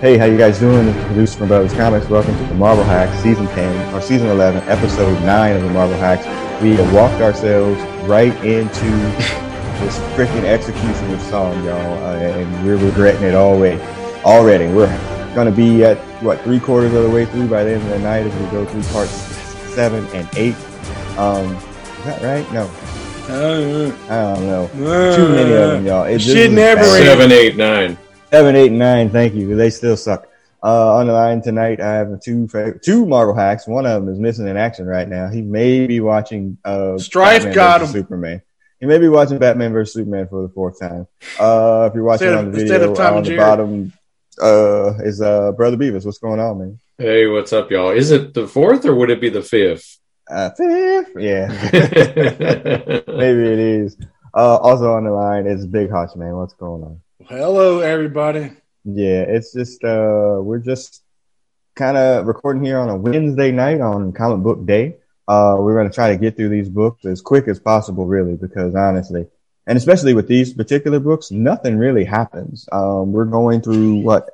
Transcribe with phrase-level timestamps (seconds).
[0.00, 0.86] Hey, how you guys doing?
[0.86, 2.08] This is producer from Brothers Comics.
[2.08, 5.96] Welcome to the Marvel Hacks Season 10 or Season 11, Episode 9 of the Marvel
[5.98, 6.24] Hacks.
[6.62, 8.84] We have walked ourselves right into
[9.82, 13.80] this freaking execution of song, y'all, uh, and we're regretting it already.
[14.24, 14.86] Already, we're
[15.34, 17.98] gonna be at what three quarters of the way through by the end of the
[17.98, 19.10] night as we go through parts
[19.74, 20.54] seven and eight.
[21.18, 22.52] Um, is that right?
[22.52, 22.70] No,
[23.28, 24.70] Uh, I don't know.
[25.16, 26.04] Too many of them, y'all.
[26.04, 27.04] It, this Shit is never bad.
[27.04, 27.98] Seven, eight, nine.
[28.30, 29.08] Seven, eight, and nine.
[29.08, 29.56] Thank you.
[29.56, 30.28] They still suck.
[30.62, 32.46] Uh, on the line tonight, I have two
[32.82, 33.66] two Marvel hacks.
[33.66, 35.28] One of them is missing in action right now.
[35.28, 37.86] He may be watching uh, Strife Batman got him.
[37.88, 38.42] Superman.
[38.80, 41.06] He may be watching Batman versus Superman for the fourth time.
[41.40, 43.38] Uh, if you're watching Instead on the video, of on the Jerry.
[43.38, 43.92] bottom
[44.42, 46.04] uh, is uh, Brother Beavis.
[46.04, 46.78] What's going on, man?
[46.98, 47.90] Hey, what's up, y'all?
[47.90, 50.00] Is it the fourth or would it be the fifth?
[50.30, 51.12] Uh, fifth?
[51.18, 51.46] Yeah,
[53.08, 53.96] maybe it is.
[54.34, 56.36] Uh, also on the line is Big Hutch, man.
[56.36, 57.00] What's going on?
[57.28, 58.52] Hello, everybody.
[58.84, 61.02] Yeah, it's just uh we're just
[61.76, 64.96] kind of recording here on a Wednesday night on comic book day.
[65.28, 68.34] Uh we're going to try to get through these books as quick as possible really
[68.34, 69.26] because honestly,
[69.66, 72.66] and especially with these particular books, nothing really happens.
[72.72, 74.30] Um we're going through what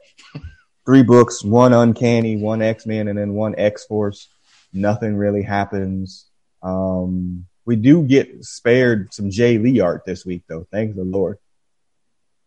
[0.86, 4.28] three books, one uncanny, one X-Men and then one X-Force.
[4.72, 6.26] Nothing really happens.
[6.62, 10.68] Um we do get spared some Jae Lee art this week though.
[10.70, 11.38] Thank the Lord.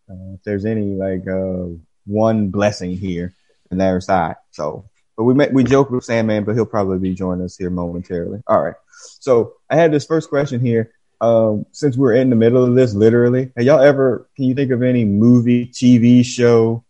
[0.10, 1.68] Uh, if there's any like uh
[2.06, 3.34] one blessing here
[3.70, 4.36] and their side.
[4.52, 7.70] So, but we met, we joke with Sandman, but he'll probably be joining us here
[7.70, 8.42] momentarily.
[8.48, 8.76] All right.
[9.20, 10.94] So I had this first question here.
[11.20, 14.72] Um, since we're in the middle of this, literally, have y'all ever, can you think
[14.72, 16.86] of any movie, TV show,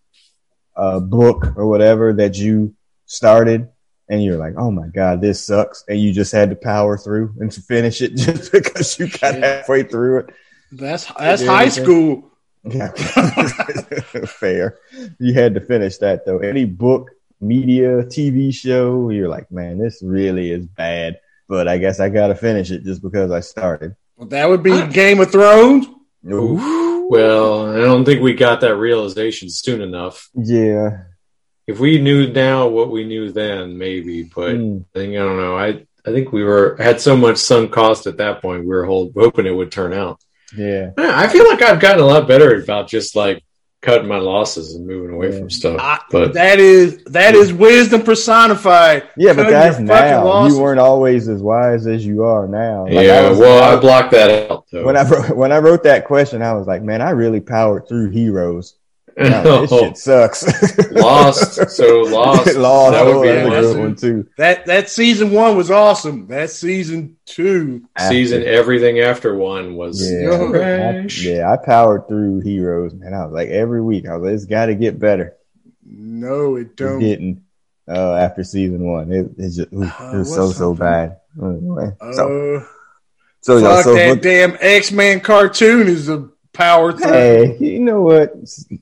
[0.76, 3.70] uh, book or whatever that you started
[4.10, 5.84] and you're like, oh my God, this sucks.
[5.88, 9.36] And you just had to power through and to finish it just because you got
[9.36, 10.36] halfway through it.
[10.72, 12.32] That's that's high school.
[12.70, 12.92] Yeah.
[14.28, 14.78] Fair.
[15.20, 16.40] You had to finish that though.
[16.40, 17.12] Any book,
[17.42, 21.20] media, TV show, you're like, man, this really is bad.
[21.48, 23.96] But I guess I gotta finish it just because I started.
[24.18, 25.88] Well, that would be Game of Thrones.
[26.30, 27.08] Ooh.
[27.10, 30.30] well, I don't think we got that realization soon enough.
[30.36, 31.04] Yeah.
[31.68, 34.24] If we knew now what we knew then, maybe.
[34.24, 34.86] But Mm.
[34.96, 35.58] I think I don't know.
[35.58, 38.62] I I think we were had so much sunk cost at that point.
[38.62, 40.22] We were hold, hoping it would turn out.
[40.56, 40.92] Yeah.
[40.98, 43.44] Yeah, I feel like I've gotten a lot better about just like
[43.82, 45.40] cutting my losses and moving away Yeah.
[45.40, 45.80] from stuff.
[45.80, 49.10] I, but that is that is wisdom personified.
[49.18, 50.24] Yeah, but that's now.
[50.26, 50.58] losses.
[50.58, 52.84] You weren't always as wise as you are now.
[52.86, 54.86] Like, I yeah, was- well, I blocked that out though.
[54.86, 57.88] when I wrote, when I wrote that question, I was like, man, I really powered
[57.88, 58.76] through heroes.
[59.18, 60.92] Wow, this shit sucks.
[60.92, 61.70] Lost.
[61.72, 62.56] So lost.
[62.56, 62.92] Lost.
[62.94, 64.28] That would be was a good one too.
[64.38, 66.28] That that season one was awesome.
[66.28, 67.84] That season two.
[68.10, 71.24] season everything after one was Yeah, Yo, I, trash.
[71.24, 73.14] yeah, I powered through heroes, man.
[73.14, 75.36] I was like every week, I was like, it's got to get better.
[75.84, 77.00] No, it It don't.
[77.00, 77.44] didn't.
[77.90, 81.18] Uh, after season one, it, it just ooh, Uh, it was what's so so bad.
[81.42, 82.64] Anyway, so Uh,
[83.42, 87.12] so y'all, fuck so that look, damn X Men cartoon is a power through.
[87.12, 88.34] hey, you know what?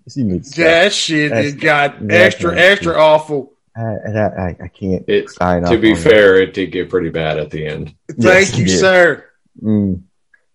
[0.09, 0.65] She needs to stop.
[0.65, 3.51] That shit That's- it got that's extra not extra awful.
[3.77, 5.71] I, I, I can't It, sign off.
[5.71, 6.03] to be on that.
[6.03, 7.93] fair, it did get pretty bad at the end.
[8.09, 9.25] Thank Yes, you, it sir.
[9.61, 10.03] Mm.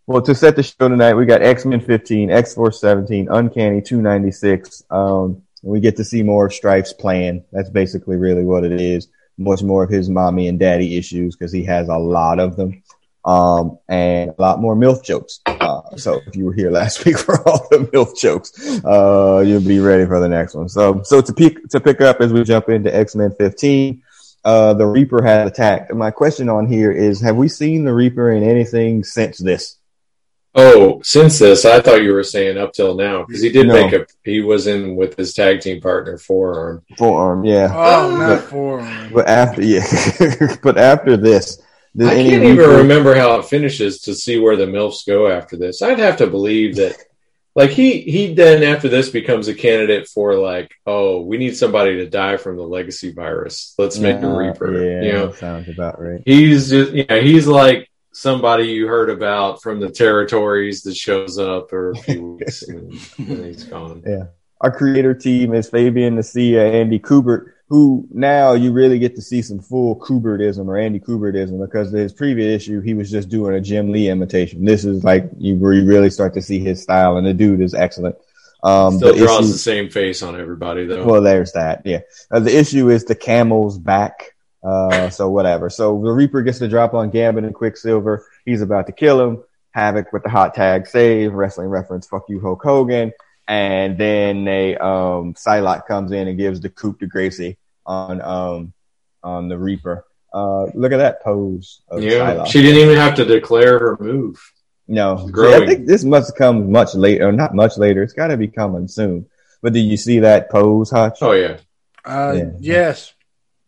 [0.07, 3.83] Well, to set the show tonight, we got X Men 15, X Force 17, Uncanny
[3.83, 4.85] 296.
[4.91, 7.45] Um, we get to see more of Strife's plan.
[7.53, 9.09] That's basically really what it is.
[9.37, 12.83] Much more of his mommy and daddy issues because he has a lot of them.
[13.25, 15.41] Um, and a lot more MILF jokes.
[15.47, 19.61] Uh, so if you were here last week for all the MILF jokes, uh, you'll
[19.61, 20.69] be ready for the next one.
[20.69, 24.03] So, so to pick, to pick up as we jump into X Men 15,
[24.45, 25.91] uh, the Reaper has attacked.
[25.91, 29.77] And my question on here is, have we seen the Reaper in anything since this?
[30.53, 33.75] Oh, since this, I thought you were saying up till now because he did No.
[33.75, 34.05] make a.
[34.25, 36.83] He was in with his tag team partner Forearm.
[36.99, 37.69] Forearm, yeah.
[37.73, 39.13] Oh, not forearm.
[39.15, 39.87] But after, yeah,
[40.63, 41.63] but after this,
[41.99, 45.83] I can't even remember how it finishes to see where the milfs go after this.
[45.83, 46.97] I'd have to believe that,
[47.57, 51.97] like he he then after this becomes a candidate for like, oh, we need somebody
[51.97, 53.75] to die from the legacy virus.
[53.77, 54.85] Let's make a Uh, Reaper.
[54.85, 56.23] Yeah, You know, sounds about right.
[56.25, 61.71] he's just yeah, he's like somebody you heard about from the territories that shows up
[61.71, 64.03] for a few weeks and then he's gone.
[64.07, 64.27] Yeah,
[64.61, 69.41] our creator team is Fabian Nicieza, Andy Kubert, who now you really get to see
[69.43, 73.61] some full Kubertism or Andy Kubertism because his previous issue, he was just doing a
[73.61, 74.65] Jim Lee imitation.
[74.65, 77.61] This is like you, where you really start to see his style and the dude
[77.61, 78.17] is excellent.
[78.65, 81.05] Um, Still the draws issue- the same face on everybody though.
[81.05, 81.83] Well, there's that.
[81.87, 82.01] Yeah.
[82.31, 84.35] Uh, the issue is the camel's back.
[84.65, 85.71] Uh, so whatever.
[85.71, 88.27] So the Reaper gets the drop on Gambit and Quicksilver.
[88.45, 89.45] He's about to kill him.
[89.71, 93.13] Havoc with the hot tag save, wrestling reference, fuck you, Hulk Hogan.
[93.47, 97.57] and then they um Psylocke comes in and gives the coup de Gracie
[97.91, 98.73] on um
[99.23, 100.05] on the Reaper.
[100.33, 102.47] Uh, look at that pose of Yeah, Psylocke.
[102.47, 104.41] she didn't even have to declare her move.
[104.87, 105.63] No, See, growing.
[105.63, 108.03] I think this must come much later, or not much later.
[108.03, 109.27] It's got to be coming soon.
[109.63, 111.19] But did you see that pose, Hutch?
[111.21, 111.57] Oh yeah,
[112.05, 112.51] Uh, Yeah.
[112.61, 113.13] Yes,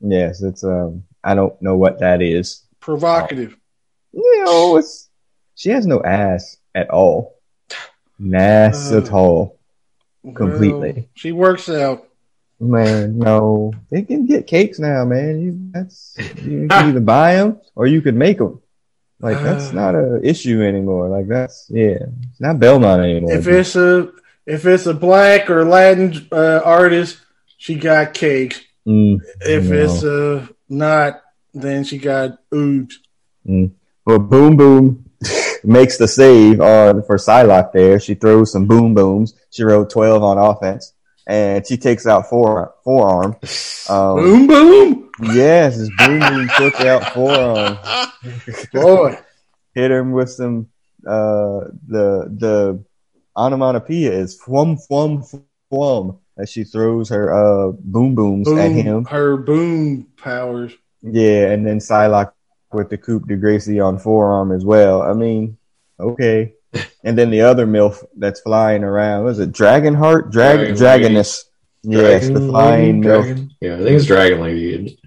[0.00, 1.04] Yes, it's um.
[1.24, 2.62] I don't know what that is.
[2.80, 3.56] provocative.
[4.12, 5.08] You know, it's
[5.54, 7.38] she has no ass at all.
[8.18, 8.98] Mass Uh.
[8.98, 9.58] at all.
[10.22, 11.08] Well, Completely.
[11.14, 12.06] she works out.
[12.62, 15.40] Man, no, they can get cakes now, man.
[15.40, 16.14] You that's
[16.44, 18.60] you can either buy them or you could make them.
[19.18, 19.72] Like that's Uh.
[19.72, 21.08] not a issue anymore.
[21.08, 21.98] Like that's yeah,
[22.30, 23.32] it's not Belmont anymore.
[23.32, 24.12] If it's a
[24.46, 27.18] if it's a black or Latin uh, artist,
[27.58, 28.60] she got cakes.
[28.86, 29.76] Mm, If No.
[29.82, 31.20] it's uh, not,
[31.54, 32.98] then she got oops.
[33.44, 35.04] well, Boom Boom
[35.64, 37.72] makes the save on for Psylocke.
[37.72, 39.34] There, she throws some boom booms.
[39.50, 40.92] She rolled twelve on offense,
[41.26, 43.36] and she takes out four forearm.
[43.88, 45.10] Um, boom boom.
[45.34, 47.78] Yes, this Boom Boom took out forearm.
[48.72, 49.18] Boy,
[49.74, 50.68] hit him with some
[51.06, 52.84] uh the the
[53.36, 55.24] onomatopoeia is flum flum
[55.70, 59.04] flum as she throws her uh boom booms at him.
[59.06, 60.72] her boom powers.
[61.02, 62.32] Yeah, and then Psylocke
[62.72, 65.02] with the coup de Gracie on forearm as well.
[65.02, 65.58] I mean,
[65.98, 66.54] okay.
[67.04, 70.30] And then the other MILF that's flying around, was it Dragonheart?
[70.30, 71.44] Drag Dragon Dragoness.
[71.82, 73.22] Yes, the flying MILF.
[73.24, 73.50] dragon.
[73.60, 74.98] Yeah, I think it's Dragon Lady.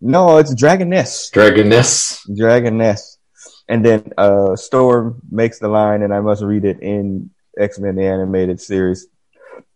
[0.00, 1.30] No, it's Dragoness.
[1.32, 2.20] Dragoness.
[2.28, 3.16] Dragoness.
[3.68, 7.96] And then uh Storm makes the line, and I must read it in X Men
[7.96, 9.06] the animated series.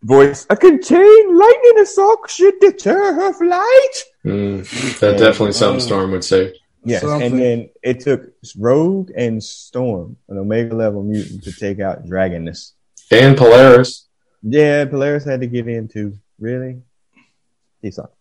[0.03, 4.03] Voice: A contained lightning assault should deter her flight.
[4.25, 6.53] Mm, that definitely something Storm would say.
[6.83, 7.31] Yes, Something.
[7.33, 12.71] and then it took Rogue and Storm, an Omega level mutant, to take out Dragoness.
[13.11, 14.07] And Polaris.
[14.41, 16.17] Yeah, Polaris had to get in too.
[16.39, 16.81] Really?
[17.81, 18.15] He sucked.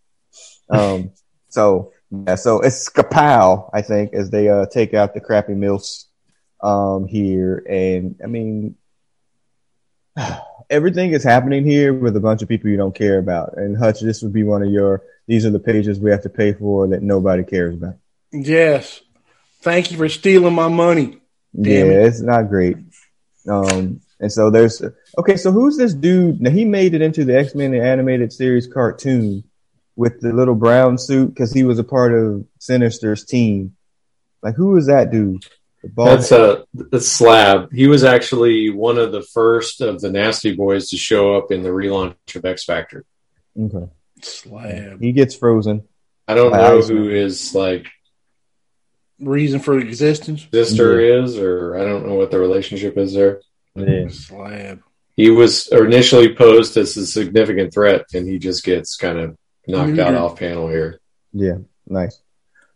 [0.69, 1.13] Um,
[1.49, 6.07] so yeah, so it's Skapow, I think, as they uh take out the crappy milfs
[6.61, 8.77] um here, and I mean,
[10.71, 13.57] everything is happening here with a bunch of people you don't care about.
[13.57, 15.03] And Hutch, this would be one of your.
[15.27, 17.95] These are the pages we have to pay for that nobody cares about.
[18.33, 19.01] Yes.
[19.63, 21.19] Thank you for stealing my money.
[21.53, 22.07] yeah, Damn it.
[22.07, 22.77] it's not great.
[23.49, 24.83] Um, and so there's
[25.19, 25.37] okay.
[25.37, 26.41] So who's this dude?
[26.41, 29.45] Now he made it into the X Men animated series cartoon
[29.97, 33.77] with the little brown suit because he was a part of Sinister's team.
[34.43, 35.45] Like who is that dude?
[35.83, 37.73] The bald- That's uh that's Slab.
[37.73, 41.63] He was actually one of the first of the Nasty Boys to show up in
[41.63, 43.05] the relaunch of X Factor.
[43.59, 43.91] okay.
[44.23, 45.01] Slab.
[45.01, 45.83] He gets frozen.
[46.29, 47.87] I don't By know who is like
[49.21, 50.47] Reason for existence.
[50.53, 53.41] sister is, or I don't know what the relationship is there.
[53.75, 54.09] Yeah.
[54.09, 54.83] Slab.
[55.17, 59.37] He was initially posed as a significant threat, and he just gets kind of
[59.67, 61.01] knocked out off panel here.
[61.33, 62.21] Yeah, nice.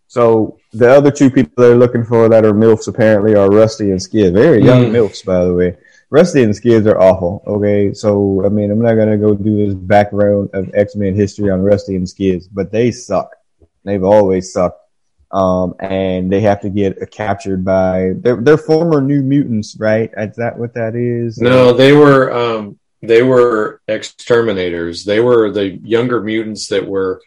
[0.09, 4.01] So the other two people they're looking for that are MILFs apparently are Rusty and
[4.03, 4.35] Skid.
[4.35, 4.91] Very young Mm.
[4.93, 5.77] MILFs, by the way.
[6.11, 7.43] Rusty and Skids are awful.
[7.47, 11.51] Okay, so I mean, I'm not gonna go do this background of X Men history
[11.51, 13.35] on Rusty and Skids, but they suck.
[13.85, 14.81] They've always sucked.
[15.35, 20.09] Um, and they have to get captured by they're, they're former New Mutants, right?
[20.17, 21.39] Is that what that is?
[21.39, 25.05] No, they were um, they were exterminators.
[25.05, 27.21] They were the younger mutants that were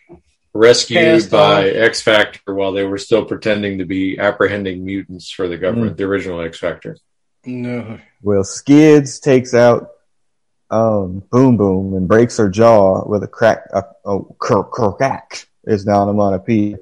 [0.54, 1.76] rescued Cast by off.
[1.76, 5.98] X Factor while they were still pretending to be apprehending mutants for the government.
[5.98, 6.98] The original X Factor.
[7.46, 8.00] No.
[8.22, 9.92] Well, Skids takes out
[10.70, 15.86] um, Boom Boom and breaks her jaw with a crack, a, a cr- crack is
[15.86, 16.78] the onomatopoeia.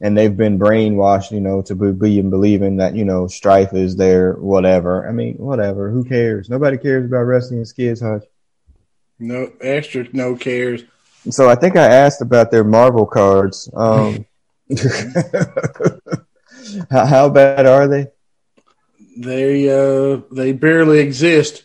[0.00, 3.96] And they've been brainwashed, you know, to be, be believing that, you know, strife is
[3.96, 5.08] there, whatever.
[5.08, 5.90] I mean, whatever.
[5.90, 6.48] Who cares?
[6.50, 8.24] Nobody cares about wrestling and Skids, Hutch.
[9.18, 10.82] No extra no cares.
[11.30, 13.70] So I think I asked about their Marvel cards.
[13.74, 14.26] Um,
[16.90, 18.08] how, how bad are they?
[19.16, 21.64] They uh they barely exist.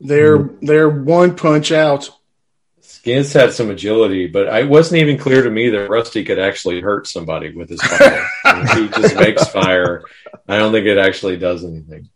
[0.00, 0.66] They're Mm-hmm.
[0.66, 2.10] they're one punch out.
[3.04, 6.80] Skids had some agility, but it wasn't even clear to me that Rusty could actually
[6.80, 8.26] hurt somebody with his fire.
[8.74, 10.04] He just makes fire.
[10.48, 12.08] I don't think it actually does anything.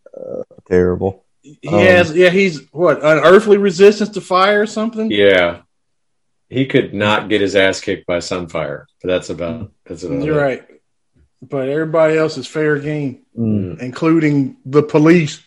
[0.66, 1.26] Terrible.
[1.42, 5.11] He Um, has yeah, he's what, unearthly resistance to fire or something?
[5.11, 5.61] Yeah,
[6.49, 10.38] he could not get his ass kicked by Sunfire, but that's about that's about You're
[10.38, 10.42] it.
[10.42, 10.66] right.
[11.42, 13.78] But everybody else is fair game, Mm.
[13.80, 15.40] including the police.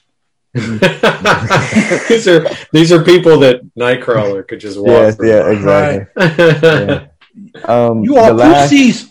[0.53, 5.29] These are these are people that Nightcrawler could just walk Yes, through.
[5.29, 6.15] yeah, exactly.
[6.17, 7.07] Yeah.
[7.63, 9.07] Um, You are the last, pussies.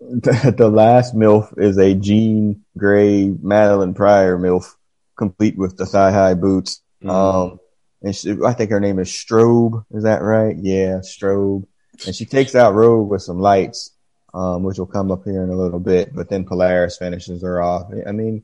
[0.00, 4.74] the last MILF is a Jean Grey Madelyne Pryor MILF,
[5.16, 6.82] complete with the thigh high boots.
[7.02, 7.10] Mm.
[7.10, 7.60] Um,
[8.02, 9.84] and she, I think her name is Strobe.
[9.92, 10.56] Is that right?
[10.58, 11.66] Yeah, Strobe.
[12.06, 13.92] And she takes out Rogue with some lights,
[14.34, 16.12] um, which will come up here in a little bit.
[16.14, 17.92] But then Polaris finishes her off.
[18.06, 18.42] I mean,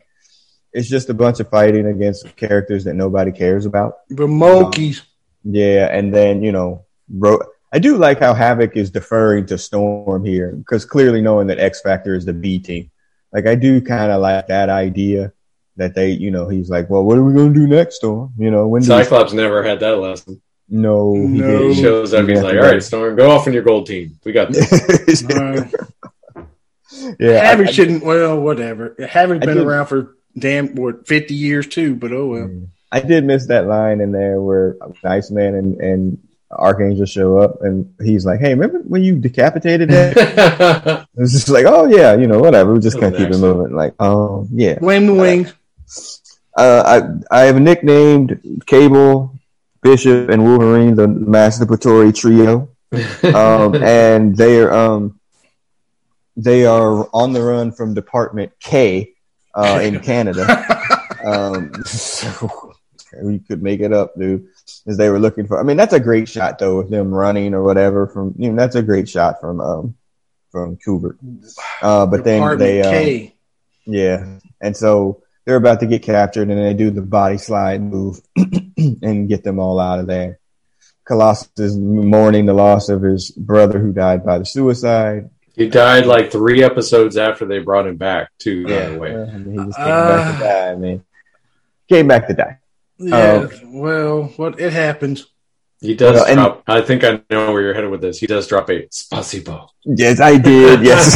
[0.73, 3.95] it's just a bunch of fighting against characters that nobody cares about.
[4.11, 5.01] The monkeys.
[5.01, 7.41] Um, yeah, and then you know, Ro-
[7.73, 11.81] I do like how Havoc is deferring to Storm here because clearly knowing that X
[11.81, 12.91] Factor is the B team.
[13.33, 15.33] Like I do kind of like that idea
[15.77, 18.33] that they, you know, he's like, well, what are we going to do next, Storm?
[18.39, 20.41] You know, when do we- Cyclops never had that lesson.
[20.71, 21.47] No, he No.
[21.59, 21.73] didn't.
[21.73, 22.29] He shows up.
[22.29, 24.19] He's like, "All right, Storm, go off on your gold team.
[24.25, 25.23] We got this."
[27.19, 28.05] Yeah, Havoc I- I- shouldn't.
[28.05, 28.95] Well, whatever.
[29.09, 31.95] Havoc I been around for damn what fifty years too.
[31.95, 32.51] But oh well.
[32.91, 36.19] I did miss that line in there where Iceman and, and
[36.51, 41.67] Archangel show up, and he's like, "Hey, remember when you decapitated that?" It's just like,
[41.67, 43.75] "Oh yeah, you know, whatever." We just That kind of keep it moving.
[43.75, 45.55] Like, "Oh yeah." Blame the wings.
[46.57, 49.35] Uh, I I have nicknamed Cable,
[49.83, 52.71] Bishop, and Wolverine the masturbatory trio,
[53.35, 55.21] um, and they are um
[56.37, 59.13] they are on the run from Department K
[59.59, 60.47] uh, in Canada.
[61.25, 62.73] um, so
[63.23, 64.49] we could make it up, dude.
[64.87, 67.55] As they were looking for, I mean, that's a great shot though, with them running
[67.55, 68.07] or whatever.
[68.07, 69.97] From you know, that's a great shot from um
[70.51, 71.19] from Kubert.
[71.83, 73.33] Uh, but then they um,
[73.87, 78.21] yeah, and so they're about to get captured, and they do the body slide move
[78.37, 80.39] and get them all out of there.
[81.07, 85.31] Colossus is mourning the loss of his brother who died by the suicide.
[85.59, 88.31] He died like three episodes after they brought him back.
[88.39, 89.15] Too, by the way.
[89.15, 90.71] Uh, he just came back to Uh, die.
[90.71, 91.05] I mean,
[91.89, 92.59] came back to die.
[92.99, 93.47] Yeah.
[93.67, 95.27] well, what it happens.
[95.81, 98.19] He does Well, and- I think I know where you're headed with this.
[98.19, 99.69] He does drop a spasibo.
[99.85, 100.83] Yes, I did.
[100.83, 101.15] Yes,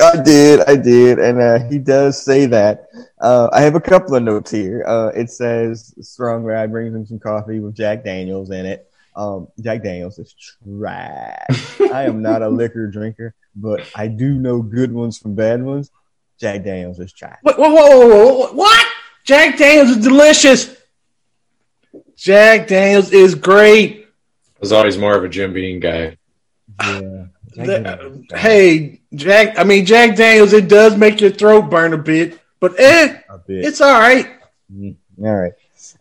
[0.00, 0.60] I did.
[0.66, 1.20] I did.
[1.20, 2.86] And uh, he does say that.
[3.20, 4.84] Uh, I have a couple of notes here.
[4.84, 8.90] Uh, it says Strong Ride brings him some coffee with Jack Daniels in it.
[9.14, 11.80] Um, Jack Daniels is trash.
[11.92, 15.90] I am not a liquor drinker, but I do know good ones from bad ones.
[16.40, 17.38] Jack Daniels is trash.
[17.42, 17.58] What?
[17.58, 18.86] Whoa, whoa, whoa, whoa, what?
[19.24, 20.76] Jack Daniels is delicious.
[22.16, 24.06] Jack Daniels is great.
[24.56, 26.16] I was always more of a Jim Beam guy.
[26.82, 27.26] Yeah.
[27.54, 28.40] Jack The- Daniels is trash.
[28.42, 29.58] hey, Jack.
[29.58, 30.52] I mean, Jack Daniels.
[30.52, 33.64] It does make your throat burn a bit, but eh, A bit.
[33.64, 34.28] it's all right.
[34.72, 35.52] Mm, All right.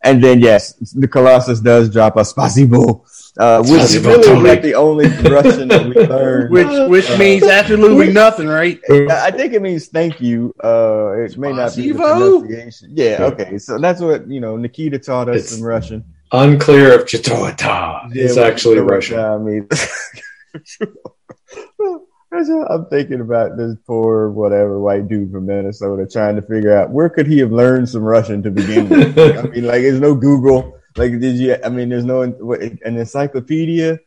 [0.04, 3.02] And then yes, the Colossus does drop a spasibo,
[3.38, 4.50] uh, which is Spasibo, really Tony.
[4.50, 6.52] like the only Russian that we learned.
[6.52, 8.80] Which which Uh, means absolutely nothing, right?
[8.90, 10.54] I think it means thank you.
[10.64, 12.92] Uh, it may not be the pronunciation.
[12.94, 13.58] Yeah, okay.
[13.58, 14.58] So that's what you know.
[14.58, 16.04] Nikita taught us It's- in Russian.
[16.36, 19.20] Unclear if Chitoata is actually Russian.
[19.20, 20.78] I mean, That's
[21.78, 22.02] what
[22.34, 27.10] I'm thinking about this poor whatever white dude from Minnesota trying to figure out where
[27.10, 29.18] could he have learned some Russian to begin with.
[29.38, 30.80] I mean, like, there's no Google.
[30.98, 31.58] Like, did you?
[31.64, 34.00] I mean, there's no what, an encyclopedia.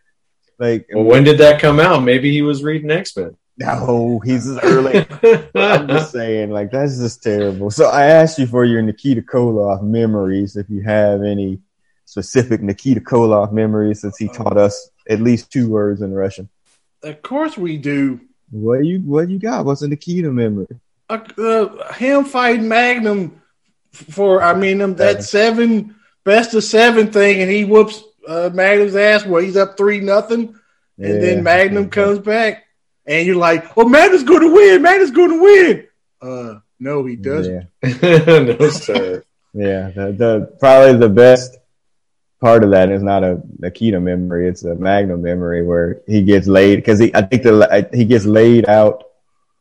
[0.58, 2.02] Like, Well, when did that come out?
[2.02, 3.36] Maybe he was reading X Men.
[3.58, 5.06] no, he's early.
[5.54, 7.70] I'm just saying, like that's just terrible.
[7.70, 11.60] So I asked you for your Nikita Koloff memories, if you have any
[12.04, 16.48] specific Nikita Koloff memories, since he taught us at least two words in Russian.
[17.06, 18.20] Of course we do.
[18.50, 19.64] What you what you got?
[19.64, 20.66] What's a Nikita memory?
[21.08, 23.40] Uh, uh, him fighting Magnum
[23.92, 25.94] for I mean um, that seven
[26.24, 29.24] best of seven thing, and he whoops uh, Magnum's ass.
[29.24, 30.56] Well, he's up three nothing,
[30.98, 31.20] and Yeah.
[31.20, 32.64] then Magnum comes back,
[33.06, 34.82] and you're like, "Oh, Magnum's going to win!
[34.82, 35.86] Magnum's going to win!"
[36.20, 37.68] Uh, no, he doesn't.
[37.84, 37.84] Yeah,
[38.58, 39.22] no, sir.
[39.54, 39.90] yeah.
[39.90, 41.56] The, the probably the best
[42.40, 46.46] part of that is not a Nikita memory; it's a Magnum memory where he gets
[46.46, 49.04] laid because he I think the he gets laid out.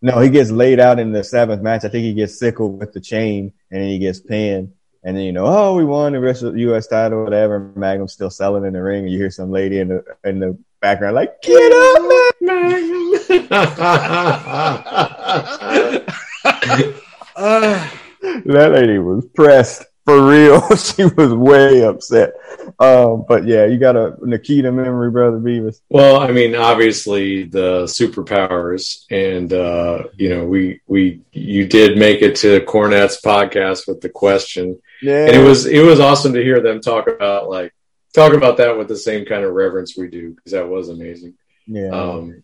[0.02, 1.84] No, he gets laid out in the seventh match.
[1.84, 4.72] I think he gets sickled with the chain and then he gets pinned.
[5.04, 6.88] And then you know, oh, we won the rest of the U.S.
[6.88, 7.72] title, whatever.
[7.76, 9.04] Magnum's still selling in the ring.
[9.04, 12.12] And you hear some lady in the in the background like, "Get up,
[17.36, 17.90] Uh,
[18.46, 20.62] that lady was pressed for real.
[20.78, 22.34] she was way upset.
[22.80, 25.82] Um, but yeah, you got a Nikita memory, brother Beavis.
[25.90, 32.22] well, I mean, obviously the superpowers, and uh, you know, we we you did make
[32.22, 36.44] it to Cornette's podcast with the question, Yeah, and it was it was awesome to
[36.44, 37.74] hear them talk about like
[38.14, 41.34] talk about that with the same kind of reverence we do because that was amazing.
[41.68, 41.90] yeah.
[41.90, 42.44] Um,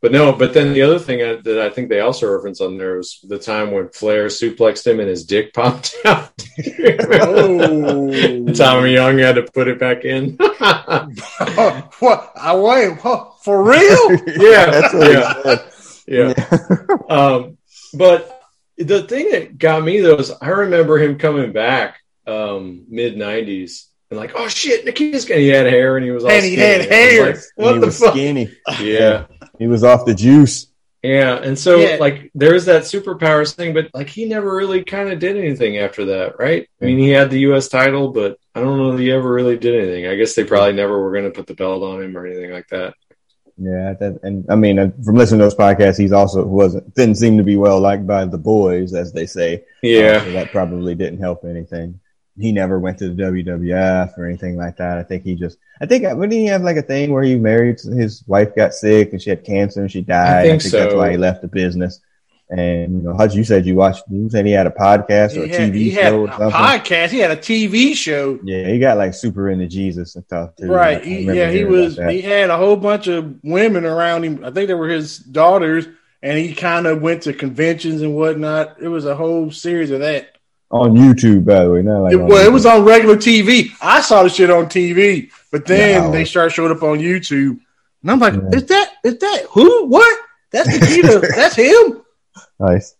[0.00, 2.78] but no, but then the other thing I, that I think they also reference on
[2.78, 6.32] there was the time when Flair suplexed him and his dick popped out.
[7.20, 10.36] oh, Tommy Young had to put it back in.
[10.36, 12.32] what?
[12.36, 14.12] I wait huh, for real?
[14.26, 16.04] yeah, that's what yeah, said.
[16.06, 16.34] yeah.
[17.08, 17.58] Um,
[17.94, 18.34] but
[18.76, 23.86] the thing that got me though is I remember him coming back um, mid '90s
[24.10, 25.40] and like, oh shit, Nikita's gonna.
[25.40, 26.82] He had hair and he was all And he skinny.
[26.84, 27.26] had hair.
[27.32, 28.12] like, What he the was fuck?
[28.12, 28.56] skinny.
[28.80, 29.26] yeah.
[29.58, 30.66] He was off the juice.
[31.02, 31.96] Yeah, and so Yeah.
[32.00, 36.06] like there's that superpowers thing, but like he never really kind of did anything after
[36.06, 36.68] that, right?
[36.82, 37.68] I mean, he had the U.S.
[37.68, 40.06] title, but I don't know that he ever really did anything.
[40.08, 42.50] I guess they probably never were going to put the belt on him or anything
[42.50, 42.94] like that.
[43.60, 47.16] Yeah, that, and I mean, uh, from listening to those podcasts, he's also wasn't didn't
[47.16, 49.64] seem to be well liked by the boys, as they say.
[49.82, 52.00] Yeah, Uh, so that probably didn't help anything.
[52.38, 54.98] He never went to the WWF or anything like that.
[54.98, 57.80] I think he just, I think, when he have like a thing where he married,
[57.80, 60.46] his wife got sick and she had cancer and she died.
[60.46, 60.96] I think that's so.
[60.96, 62.00] why he left the business.
[62.50, 65.42] And, you know, Hutch, you said you watched, you said he had a podcast or
[65.42, 66.50] a He had, TV he had show or something.
[66.50, 67.10] podcast.
[67.10, 68.38] He had a TV show.
[68.42, 70.66] yeah, he got like super into Jesus and stuff too.
[70.66, 71.02] Right.
[71.02, 71.98] I He, yeah, he was.
[71.98, 74.44] He had a whole bunch of women around him.
[74.44, 75.88] I think they were his daughters,
[76.22, 78.80] and he kind of went to conventions and whatnot.
[78.80, 80.37] It was a whole series of that.
[80.70, 81.82] On YouTube, by the way.
[81.82, 83.70] Not like It, on well, it was on regular TV.
[83.80, 86.10] I saw the shit on TV, but then No.
[86.12, 87.58] they started showing up on YouTube,
[88.02, 88.48] and I'm like, Yeah.
[88.58, 88.90] "Is that?
[89.04, 89.86] Is that who?
[89.86, 90.18] What?
[90.52, 91.20] That's Nikita.
[91.36, 92.02] That's him."
[92.60, 92.94] Nice.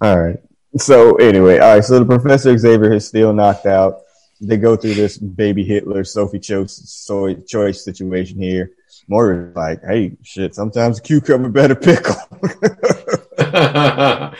[0.00, 0.38] All right.
[0.78, 1.84] So anyway, all right.
[1.84, 3.98] So the Professor Xavier is still knocked out.
[4.40, 8.72] They go through this baby Hitler, Sophie Choice, soy, choice situation here.
[9.08, 12.16] Morgan's like, hey, shit, sometimes cucumber better pickle.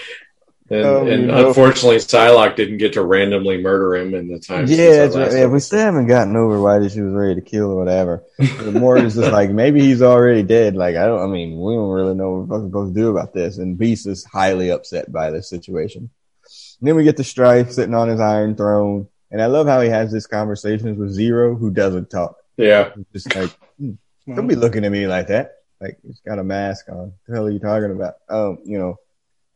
[0.72, 4.66] and, Oh, and unfortunately, Psylocke didn't get to randomly murder him in the time.
[4.66, 5.32] yeah, right.
[5.32, 8.22] yeah, we still haven't gotten over why she was ready to kill or whatever.
[8.38, 10.74] But Morgan's just like, maybe he's already dead.
[10.74, 13.32] Like, I don't, I mean, we don't really know what we're supposed to do about
[13.32, 13.58] this.
[13.58, 16.10] And Beast is highly upset by this situation.
[16.80, 19.08] And then we get the Strife sitting on his Iron Throne.
[19.30, 22.36] And I love how he has these conversations with Zero, who doesn't talk.
[22.56, 23.92] Yeah, He's just like, hmm,
[24.26, 25.52] don't be looking at me like that.
[25.80, 26.96] Like, he's got a mask on.
[26.96, 28.14] What the hell are you talking about?
[28.28, 28.98] Um, you know,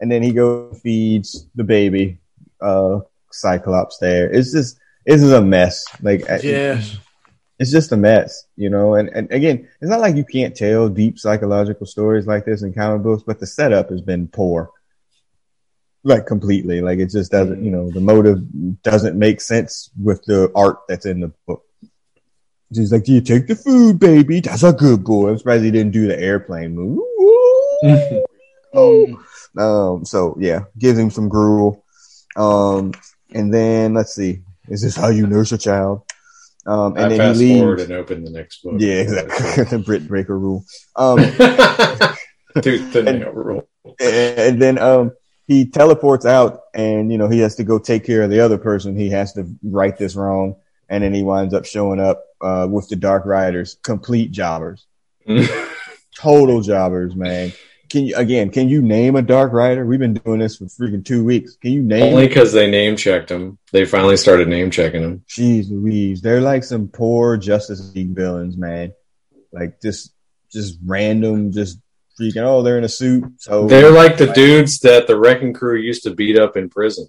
[0.01, 2.19] and then he goes feeds the baby,
[2.61, 4.31] uh, Cyclops there.
[4.31, 5.85] It's just, this is a mess.
[6.03, 6.97] Like, Yes.
[7.59, 8.95] it's just a mess, you know.
[8.95, 12.73] And, and again, it's not like you can't tell deep psychological stories like this in
[12.73, 14.71] comic books, but the setup has been poor,
[16.05, 16.81] like completely.
[16.81, 18.41] Like it just doesn't, you know, the motive
[18.83, 21.63] doesn't make sense with the art that's in the book.
[22.75, 24.41] She's like, "Do you take the food, baby?
[24.41, 26.99] That's a good boy." I'm surprised he didn't do the airplane move.
[28.75, 29.25] oh,
[29.59, 30.05] um.
[30.05, 31.85] So yeah, gives him some gruel.
[32.37, 32.93] Um,
[33.33, 36.03] and then let's see, is this how you nurse a child?
[36.67, 37.91] Um, and I then fast he forward leaves.
[37.91, 38.75] and open the next book.
[38.79, 39.65] Yeah, exactly.
[39.79, 40.65] the Brit breaker rule.
[40.97, 41.19] Um,
[42.63, 43.69] Tooth and And- nail rule.
[44.01, 45.13] and then um,
[45.47, 48.59] he teleports out, and you know he has to go take care of the other
[48.59, 48.97] person.
[48.97, 50.57] He has to right this wrong,
[50.89, 54.87] and then he winds up showing up uh, with the Dark Riders, complete jobbers,
[56.17, 57.53] total jobbers, man.
[57.89, 58.51] Can you again?
[58.51, 59.85] Can you name a Dark Rider?
[59.87, 61.57] We've been doing this for freaking two weeks.
[61.57, 62.15] Can you name?
[62.15, 63.59] Only because they name checked him.
[63.73, 65.25] They finally started name checking him.
[65.29, 68.93] Jeez Louise, they're like some poor Justice League villains, man.
[69.53, 70.13] Like just,
[70.51, 71.79] just random, just
[72.21, 72.43] freaking.
[72.43, 76.03] Oh, they're in a suit, so They're like the dudes that the Wrecking Crew used
[76.05, 77.09] to beat up in prison.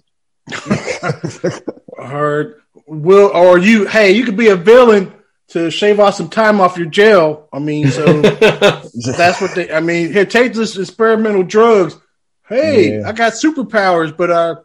[1.98, 2.62] Heard.
[2.86, 3.86] Will or you?
[3.86, 5.12] Hey, you could be a villain
[5.48, 7.48] to shave off some time off your jail.
[7.52, 9.72] I mean, so that's what they.
[9.72, 11.96] I mean, here, take this experimental drugs.
[12.48, 13.08] Hey, Yeah.
[13.08, 14.56] I got superpowers, but uh,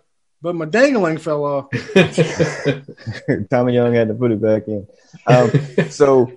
[0.41, 1.69] but my dangling fell off.
[3.49, 4.85] Tommy Young had to put it back in.
[5.25, 5.51] Um,
[5.89, 6.31] so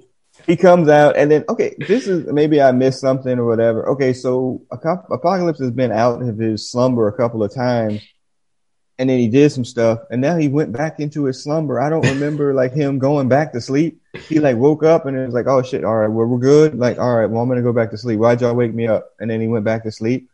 [0.47, 3.89] he comes out, and then okay, this is maybe I missed something or whatever.
[3.91, 8.01] Okay, so Apocalypse has been out of his slumber a couple of times,
[8.97, 11.81] and then he did some stuff, and now he went back into his slumber.
[11.81, 14.01] I don't remember like him going back to sleep.
[14.21, 16.79] He like woke up and it was like, oh shit, all right, well we're good.
[16.79, 18.19] Like, all right, well I'm gonna go back to sleep.
[18.19, 19.13] Why'd y'all wake me up?
[19.19, 20.29] And then he went back to sleep,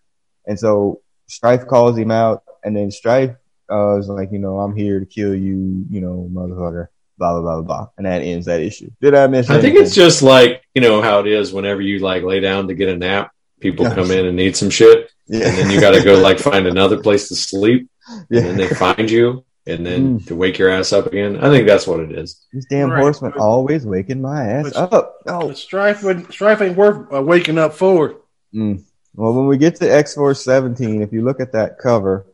[0.46, 3.36] and so Strife calls him out, and then Strife
[3.70, 6.88] uh, is like, you know, I'm here to kill you, you know, motherfucker
[7.22, 8.90] blah blah blah blah blah, and that ends that issue.
[9.00, 9.48] Did I miss?
[9.48, 12.68] I think it's just like you know how it is whenever you like lay down
[12.68, 13.32] to get a nap.
[13.60, 16.40] People come in and need some shit, yeah, and then you got to go like
[16.40, 20.26] find another place to sleep, and then they find you, and then Mm.
[20.26, 21.36] to wake your ass up again.
[21.36, 22.40] I think that's what it is.
[22.52, 23.00] These damn Right.
[23.00, 25.14] horsemen always waking my ass But- up.
[25.26, 28.16] Oh, But Strife, would, Strife ain't worth uh, waking up for.
[28.54, 28.82] Mm.
[29.14, 32.26] Well, when we get to X Force 17, if you look at that cover,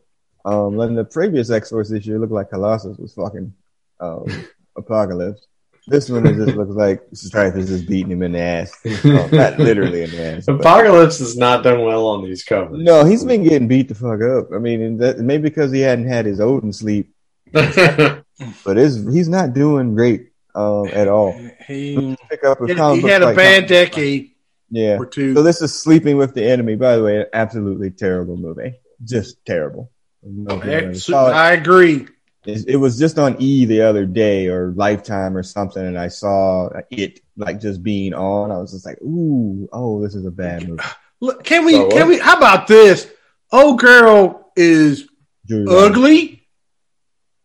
[0.45, 3.53] um, then the previous X Force issue it looked like Colossus was fucking
[3.99, 4.25] um,
[4.77, 5.45] Apocalypse.
[5.87, 8.71] This one it just looks like Strife is just beating him in the ass.
[9.05, 10.45] Oh, not literally in the ass.
[10.45, 12.77] but- Apocalypse has not done well on these covers.
[12.81, 14.49] No, he's been getting beat the fuck up.
[14.53, 17.11] I mean, that, maybe because he hadn't had his Odin sleep,
[17.53, 21.33] but it's, he's not doing great um, at all.
[21.67, 24.31] He, Pick up with he, comic books had a like bad comic decade
[24.69, 24.97] Yeah.
[24.97, 25.33] or two.
[25.35, 26.75] So this is Sleeping with the Enemy.
[26.75, 28.75] By the way, an absolutely terrible movie.
[29.03, 29.91] Just terrible.
[30.23, 31.33] No, Yeah, I so- saw it.
[31.33, 32.07] I agree.
[32.45, 36.07] it, it was just on E the other day or Lifetime or something, and I
[36.09, 38.51] saw it like just being on.
[38.51, 40.83] I was just like, ooh, oh, this is a bad movie.
[41.21, 41.73] Look, Can we?
[41.73, 42.17] So can we?
[42.17, 43.09] How about this?
[43.51, 45.07] Old girl is
[45.47, 45.97] Julia Roberts.
[45.97, 46.38] ugly,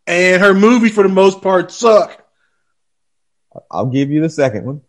[0.07, 2.23] and her movies for the most part suck.
[3.71, 4.81] I'll give you the second one.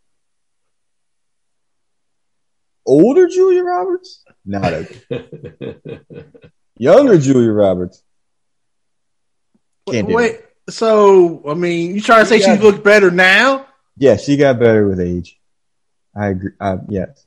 [2.85, 5.01] Older Julia Roberts, not ugly.
[6.79, 8.03] Younger Julia Roberts.
[9.91, 12.57] Can't do Wait, so I mean, you trying to say Yeah.
[12.57, 13.67] she looks better now?
[13.97, 15.39] Yeah, she got better with age.
[16.15, 16.53] I agree.
[16.61, 17.27] Uh, yes.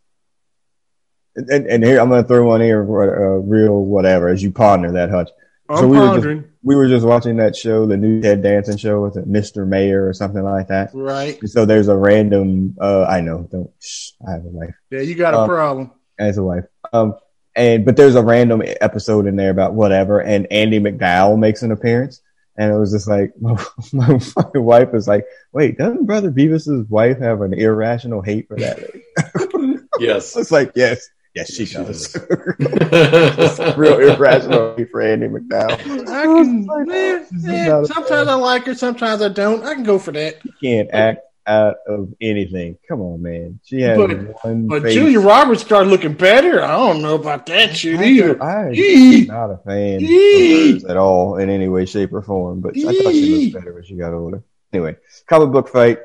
[1.36, 4.52] And, and, and here I'm going to throw one here, uh, real whatever, as you
[4.52, 5.30] ponder that hutch.
[5.70, 8.76] I'm So we were just- We were just watching that show, the new Ted Danson
[8.78, 9.66] show with Mr.
[9.66, 10.90] Mayor or something like that.
[10.94, 11.40] right?
[11.48, 14.76] So there's a random, uh, I know, don't, shh, I have a wife.
[14.92, 15.92] Yeah, you got a Um, problem.
[16.20, 16.66] as a wife.
[16.92, 17.16] Um,
[17.56, 21.72] and but there's a random episode in there about whatever, and Andie MacDowell makes an
[21.72, 22.22] appearance,
[22.58, 23.56] and it was just like my,
[23.94, 28.58] my, my wife was like, "Wait, doesn't Brother Beavis's wife have an irrational hate for
[28.58, 28.80] that?"
[30.00, 30.36] yes.
[30.38, 32.14] it's like, yes, yes, she She does.
[32.14, 33.60] does.
[33.78, 36.08] Real irrational hate for Andie MacDowell.
[36.08, 36.66] I can.
[36.66, 39.64] Like, eh, eh, sometimes I like her, sometimes I don't.
[39.64, 40.38] I can go for that.
[40.44, 42.78] She can't act out of anything.
[42.88, 43.60] Come on, man.
[43.64, 44.68] She has But- one.
[44.68, 44.94] But face.
[44.94, 46.62] Julia Roberts started looking better.
[46.62, 48.42] I don't know about that shit either.
[48.44, 49.22] I, Yee.
[49.22, 50.70] I'm not a fan Yee.
[50.70, 52.62] of hers at all in any way, shape, or form.
[52.62, 53.44] But I thought she Yee.
[53.52, 54.44] looked better when she got older.
[54.72, 56.00] Anyway, comic book fight.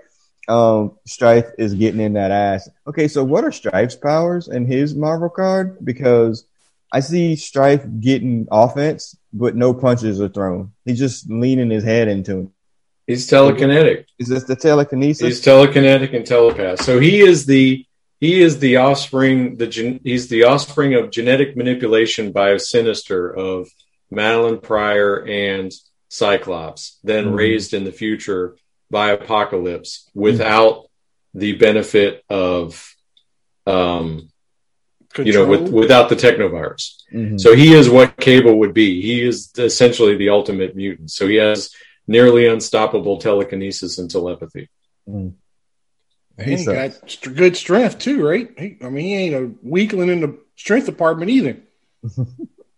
[0.49, 2.69] Um, Strife is getting in that ass.
[2.87, 5.79] Okay, so what are Strife's powers in his Marvel card?
[5.85, 6.45] Because
[6.93, 10.73] I see Strife getting offense, but no punches are thrown.
[10.85, 12.53] He's just leaning his head into him.
[13.07, 14.07] He's telekinetic.
[14.19, 15.27] Is this the telekinesis?
[15.27, 16.83] He's telekinetic and telepath.
[16.83, 17.85] So he is the
[18.21, 19.57] he is the offspring.
[19.57, 23.69] The gen, he's the offspring of genetic manipulation by a sinister of
[24.13, 25.73] Madelyne Pryor and
[26.09, 27.37] Cyclops, then Mhm.
[27.37, 28.57] raised in the future
[28.95, 30.89] by Apocalypse without
[31.35, 32.95] the benefit of,
[33.67, 34.31] um,
[35.19, 36.95] you know, with, without the technovirus.
[37.13, 37.41] Mhm.
[37.41, 39.03] So he is what Cable would be.
[39.03, 41.11] He is essentially the ultimate mutant.
[41.11, 41.71] So he has
[42.07, 44.69] nearly unstoppable telekinesis and telepathy.
[45.09, 45.33] Mhm.
[46.39, 48.49] And he He got st- good strength too, right?
[48.57, 51.57] He, I mean, he ain't a weakling in the strength department either.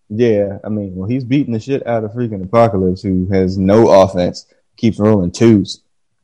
[0.09, 3.89] Yeah, I mean, well, he's beating the shit out of freaking Apocalypse, who has no
[4.03, 5.83] offense, keeps rolling twos.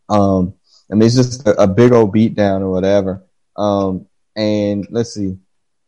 [0.08, 0.54] Um,
[0.90, 3.24] I mean, it's just a, a big old beatdown or whatever.
[3.56, 5.36] Um, and let's see.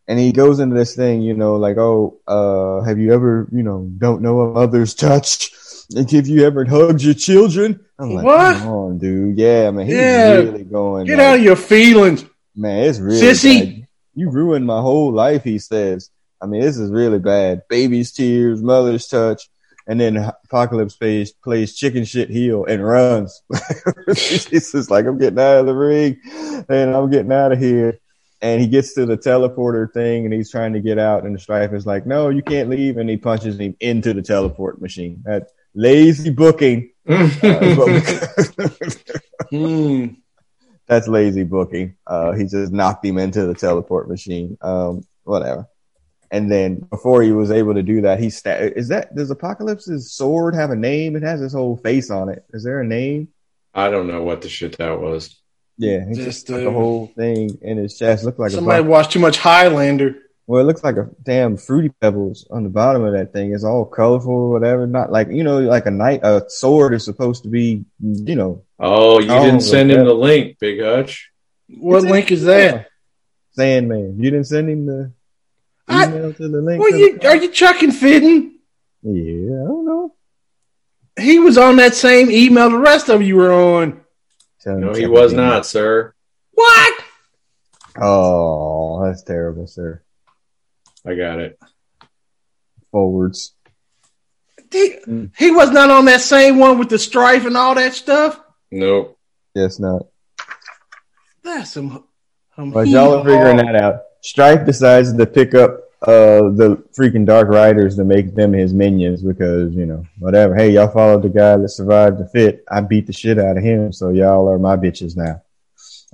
[0.07, 3.63] And he goes into this thing, you know, like, oh, uh, have you ever, you
[3.63, 5.51] know, don't know a mother's touch?
[5.91, 7.81] Like, have you ever hugged your children?
[7.99, 8.57] I'm like, What?
[8.57, 9.39] come on, dude.
[9.39, 10.33] Yeah, I mean, he's Yeah.
[10.37, 11.07] really going.
[11.07, 12.25] Get like, out of your feelings.
[12.57, 13.61] Man, it's really Sissy.
[13.81, 13.89] bad.
[14.15, 16.11] You ruined my whole life, he says.
[16.41, 17.63] I mean, this is really bad.
[17.69, 19.49] Baby's tears, mother's touch,
[19.87, 23.43] and then Apocalypse plays, plays chicken shit heel and runs.
[24.07, 26.21] He's just like, I'm getting out of the ring
[26.69, 27.99] and I'm getting out of here.
[28.41, 31.39] And he gets to the teleporter thing and he's trying to get out and the
[31.39, 32.99] strife is like, no, you can't leave.
[32.99, 35.23] And he punches him into the teleport machine.
[35.25, 36.91] That lazy booking.
[37.09, 37.29] Uh,
[39.51, 40.07] Hmm.
[40.87, 41.97] that's lazy booking.
[42.07, 44.57] Uh, he just knocked him into the teleport machine.
[44.61, 45.67] Um, whatever.
[46.35, 50.13] And then before he was able to do that, he sta- is that does Apocalypse's
[50.13, 51.15] sword have a name?
[51.15, 52.45] It has his whole face on it.
[52.53, 53.29] Is there a name?
[53.73, 55.41] I don't know what the shit that was.
[55.79, 58.25] Yeah, he Just, just, uh, the whole thing in his chest.
[58.25, 60.17] Looked like Somebody a bo- watched too much Highlander.
[60.49, 63.55] well, it looks like a damn fruity pebbles on the bottom of that thing.
[63.55, 64.89] It's all colorful or whatever.
[64.89, 66.21] Not like you know, like a knight.
[66.25, 70.07] A sword is supposed to be, you know, Oh, you Oh, didn't send him okay.
[70.09, 71.31] the link, Big Hutch.
[71.69, 72.89] What It's link is that?
[73.53, 74.17] Sandman.
[74.19, 75.13] You didn't send him the
[75.89, 76.81] I- to the link.
[76.83, 78.59] Well, you, the- are you chucking fitting?
[79.03, 80.15] yeah, I don't know.
[81.19, 84.01] He was on that same email the rest of you were on.
[84.61, 85.45] Tell No, he was it in.
[85.45, 86.13] not, sir.
[86.53, 87.05] What?
[88.01, 90.03] Oh, that's terrible, sir.
[91.07, 91.59] I got it.
[92.91, 93.55] Forwards.
[94.73, 95.31] He, Mm.
[95.37, 98.41] he was not on that same one with the strife and all that stuff.
[98.73, 99.17] Nope.
[99.55, 100.07] Yes, not.
[101.45, 102.05] That's some.
[102.57, 104.01] some But y'all are figuring that out.
[104.25, 109.23] Strife decides to pick up uh the freaking Dark Riders to make them his minions
[109.23, 110.55] because you know whatever.
[110.55, 112.65] Hey, y'all followed the guy that survived the fit.
[112.71, 115.43] I beat the shit out of him, so y'all are my bitches now.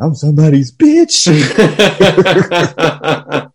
[0.00, 1.26] I'm somebody's bitch.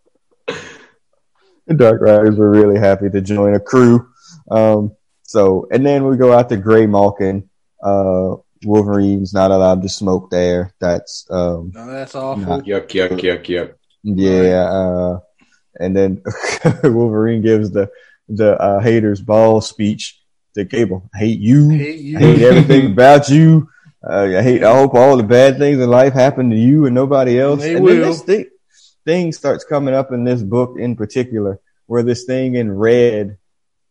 [1.68, 4.08] the Dark Riders were really happy to join a crew.
[4.50, 7.50] Um, so, and then we go out to Graymalkin.
[7.84, 10.74] Uh, Wolverine's not allowed to smoke there.
[10.80, 12.46] That's, um, No, that's awful.
[12.46, 12.60] Nah.
[12.60, 13.74] yuck, yuck, yuck, yuck.
[14.06, 14.70] Yeah.
[14.70, 15.20] Uh,
[15.80, 16.22] and then
[16.84, 17.91] Wolverine gives the,
[18.30, 20.22] the, uh, haters ball speech
[20.54, 21.10] to Cable.
[21.13, 21.72] I hate you.
[21.72, 22.18] I hate you.
[22.18, 23.70] I hate everything about you.
[24.08, 24.63] Uh, I hate.
[24.63, 27.62] I hope all the bad things in life happen to you and nobody else.
[27.62, 27.96] They and will.
[27.96, 28.46] then this thing,
[29.04, 33.38] thing starts coming up in this book in particular, where this thing in red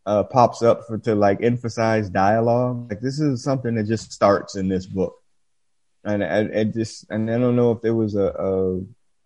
[0.06, 2.90] uh, pops up for to like emphasize dialogue.
[2.90, 5.16] Like this is something that just starts in this book,
[6.04, 8.80] and I, I just and I don't know if there was a,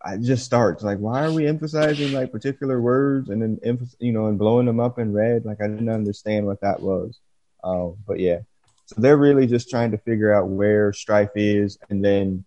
[0.07, 4.13] it just starts like why are we emphasizing like particular words and then emph- you
[4.13, 5.45] know and blowing them up in red?
[5.45, 7.19] Like i didn't understand what that was.
[7.65, 8.41] Um but yeah.
[8.87, 12.45] So they're really just trying to figure out where strife is and then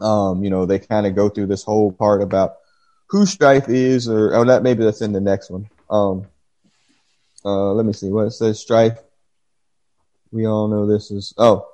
[0.00, 2.56] um you know they kind of go through this whole part about
[3.08, 5.68] who strife is or oh that maybe that's in the next one.
[5.90, 6.26] Um
[7.44, 8.10] uh let me see.
[8.10, 8.98] What it says strife.
[10.30, 11.66] We all know this is oh.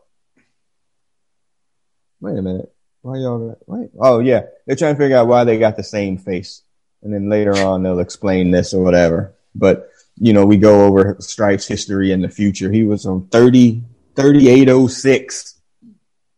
[2.21, 2.74] Wait a minute
[3.05, 4.45] why y'all wait oh yeah.
[4.67, 6.63] They're trying to figure out why they got the same face.
[7.03, 9.35] And then later on they'll explain this or whatever.
[9.55, 12.73] But you know we go over strife's history in the future.
[12.73, 13.83] He was on 30
[14.17, 15.61] 3806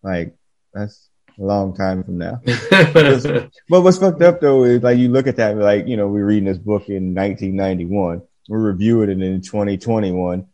[0.02, 0.37] like
[0.74, 2.40] that's a long time from now.
[3.68, 6.26] But what's fucked up though is like you look at that like you know we're
[6.26, 10.46] reading this book in 1991 we're reviewing it in 2021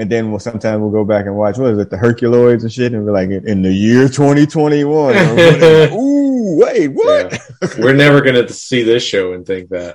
[0.00, 2.72] and then we'll sometime we'll go back and watch what is it the herculoids and
[2.72, 7.38] shit and we're like in, in the year 2021 or ooh wait what Yeah.
[7.78, 9.94] We're never going to see this show and think that.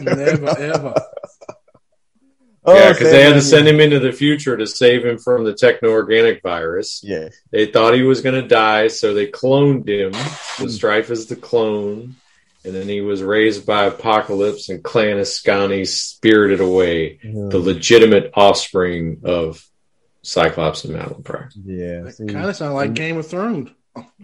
[0.00, 0.94] Never ever.
[2.66, 5.44] Oh, yeah, because they had to send him into the future to save him from
[5.44, 7.02] the techno organic virus.
[7.04, 10.14] yeah They thought he was going to die, so they cloned him.
[10.14, 10.70] So hmm.
[10.70, 12.16] Strife is the clone.
[12.64, 19.20] And then he was raised by Apocalypse, and Clan Askani spirited away the legitimate offspring
[19.24, 19.66] of
[20.22, 21.50] Cyclops and Madelyne Pryor.
[21.64, 22.94] yeah That kind of sounds like mm.
[22.94, 23.70] Game of Thrones.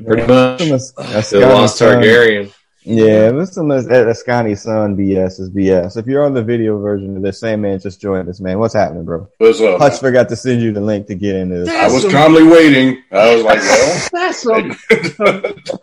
[0.04, 0.60] Pretty much.
[0.60, 2.52] Some The Lost son- Targaryen.
[2.82, 5.98] Yeah, but some of Askani's son BS is BS.
[5.98, 8.58] If you're on the video version of this, Sandman just joined us, man.
[8.58, 9.28] What's happening, bro?
[9.36, 9.78] What's up?
[9.78, 11.68] Hutch forgot to send you the link to get into this.
[11.68, 13.02] I was calmly waiting.
[13.12, 14.74] I was like, well, That's some,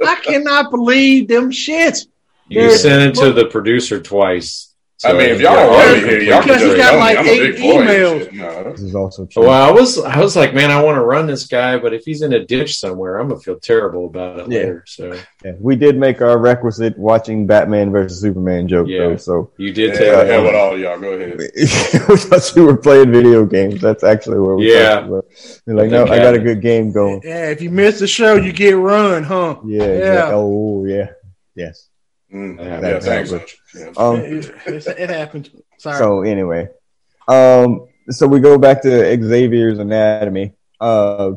[0.07, 1.99] I cannot believe them shit.
[2.49, 4.63] You There- sent it to the producer twice.
[5.05, 6.99] I mean, if y'all don't yeah, want me here, y'all can just got tell me.
[7.01, 7.83] like I'm a eight big boy.
[7.85, 8.33] emails.
[8.33, 8.71] No.
[8.71, 9.43] This is also true.
[9.43, 12.03] Well, I was, I was like, man, I want to run this guy, but if
[12.03, 14.59] he's in a ditch somewhere, I'm gonna feel terrible about it Yeah.
[14.59, 14.83] later.
[14.87, 15.13] So
[15.45, 18.99] Yeah, we did make our requisite watching Batman versus Superman joke Yeah.
[19.09, 20.27] though, so you did Yeah, take the it.
[20.31, 20.99] hell with all y'all.
[20.99, 21.37] Go ahead.
[22.09, 23.79] we thought you were playing video games.
[23.79, 24.95] That's actually where we Yeah.
[24.95, 25.25] talked about.
[25.67, 27.21] You're like, no, I got a good game going.
[27.23, 29.57] Yeah, if you miss the show, you get run, huh?
[29.63, 29.97] Yeah, Yeah.
[29.99, 30.29] yeah.
[30.33, 31.09] Oh, yeah.
[31.55, 31.87] Yes.
[32.33, 32.57] Mm.
[32.57, 33.31] Yeah, Yeah, thanks.
[33.73, 33.91] Yeah.
[33.95, 35.49] Um, it, it, it happened.
[35.77, 35.97] Sorry.
[35.97, 36.69] So anyway,
[37.27, 38.89] um, so we go back to
[39.23, 41.33] Xavier's anatomy, uh,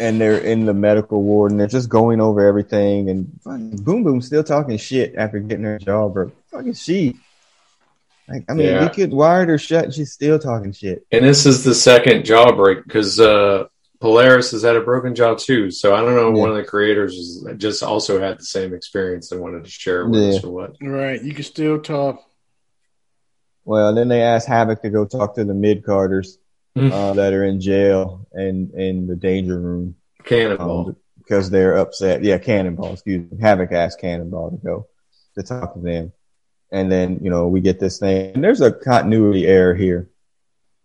[0.00, 3.08] and they're in the medical ward and they're just going over everything.
[3.10, 3.40] And
[3.84, 6.32] Boom Boom still talking shit after getting her jaw broke.
[6.50, 7.16] Fucking she.
[8.26, 8.82] Like, I mean, Yeah.
[8.82, 9.84] we could wired her shut.
[9.84, 11.06] And she's still talking shit.
[11.12, 13.66] And this is the second jaw break because uh,
[14.00, 15.70] Polaris has had a broken jaw too.
[15.70, 16.30] So I don't know.
[16.32, 19.70] if One of the creators was, just also had the same experience and wanted to
[19.70, 20.28] share it with Yeah.
[20.36, 20.76] us or what.
[20.82, 22.20] right, you can still talk.
[23.64, 26.38] Well, then they asked Havoc to go talk to the mid Carters
[26.76, 26.90] Hmm.
[26.92, 29.94] uh, that are in jail and in the danger room.
[30.24, 30.88] Cannonball.
[30.88, 32.22] um, because they're upset.
[32.22, 33.38] Yeah, Cannonball, excuse me.
[33.40, 34.86] Havoc asked Cannonball to go
[35.36, 36.12] to talk to them.
[36.72, 38.32] And then, you know, we get this thing.
[38.34, 40.10] And there's a continuity error here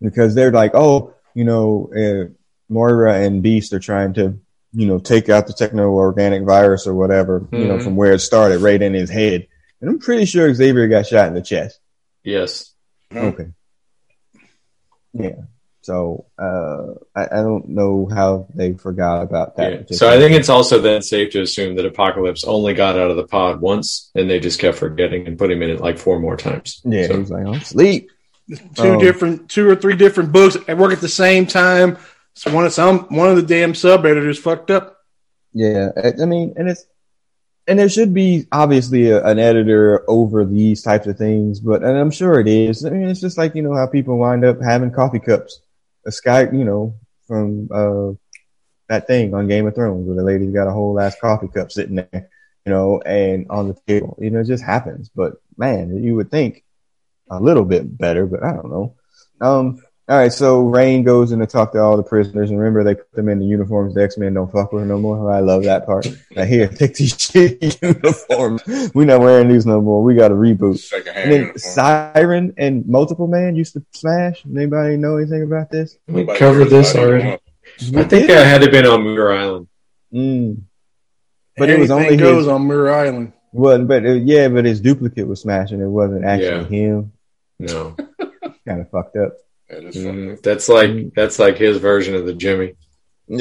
[0.01, 2.31] because they're like, oh, you know, uh,
[2.69, 4.39] Moira and Beast are trying to,
[4.73, 7.83] you know, take out the techno organic virus or whatever, you know, Mhm.
[7.83, 9.47] from where it started, right in his head.
[9.81, 11.79] And I'm pretty sure Xavier got shot in the chest.
[12.23, 12.73] yes.
[13.15, 13.47] Okay.
[15.13, 15.31] Yeah.
[15.81, 19.89] So uh, I, I don't know how they forgot about that.
[19.89, 19.97] Yeah.
[19.97, 23.17] So I think it's also then safe to assume that Apocalypse only got out of
[23.17, 26.19] the pod once and they just kept forgetting and put him in it like four
[26.19, 26.81] more times.
[26.85, 28.11] yeah, So- he was like, "I'm sleep."
[28.75, 28.99] Two Oh.
[28.99, 31.97] different, two or three different books at work at the same time.
[32.35, 34.97] So one of some one of the damn sub editors fucked up.
[35.53, 35.89] Yeah,
[36.21, 36.85] I, mean, and it's
[37.67, 41.97] and there should be obviously a, an editor over these types of things, but and
[41.97, 42.85] I'm sure it is.
[42.85, 45.61] I mean, it's just like you know how people wind up having coffee cups.
[46.05, 46.95] A sky, you know,
[47.27, 48.13] from uh
[48.89, 51.71] that thing on Game of Thrones where the lady's got a whole ass coffee cup
[51.71, 52.29] sitting there,
[52.65, 54.17] you know, and on the table.
[54.19, 55.09] You know, it just happens.
[55.09, 56.63] But man, you would think
[57.29, 58.95] a little bit better, but I don't know.
[59.41, 62.83] Um, all right, so Rain goes in to talk to all the prisoners, and remember
[62.83, 63.93] they put them in the uniforms.
[63.93, 65.31] The X Men don't fuck with her no more.
[65.31, 66.07] I love that part.
[66.31, 68.91] Now here, take these shitty uniforms.
[68.95, 70.03] We're not wearing these no more.
[70.03, 70.79] We got a reboot.
[70.79, 71.57] Second And then.
[71.59, 74.43] Siren and Multiple Man used to smash.
[74.47, 75.95] Anybody know anything about this?
[76.07, 77.37] We Nobody covered this already.
[77.95, 79.67] I think I had to been on Muir Island.
[80.11, 80.63] Mm.
[81.55, 82.47] But it was only goes his.
[82.47, 83.33] on Muir Island.
[83.51, 85.81] Well, but uh, yeah, but his duplicate was smashing.
[85.81, 87.11] It wasn't actually him.
[87.59, 87.95] No.
[88.67, 89.33] Kind of fucked up.
[89.69, 90.27] That is funny.
[90.27, 92.75] Mm, that's like that's like his version of the Jimmy.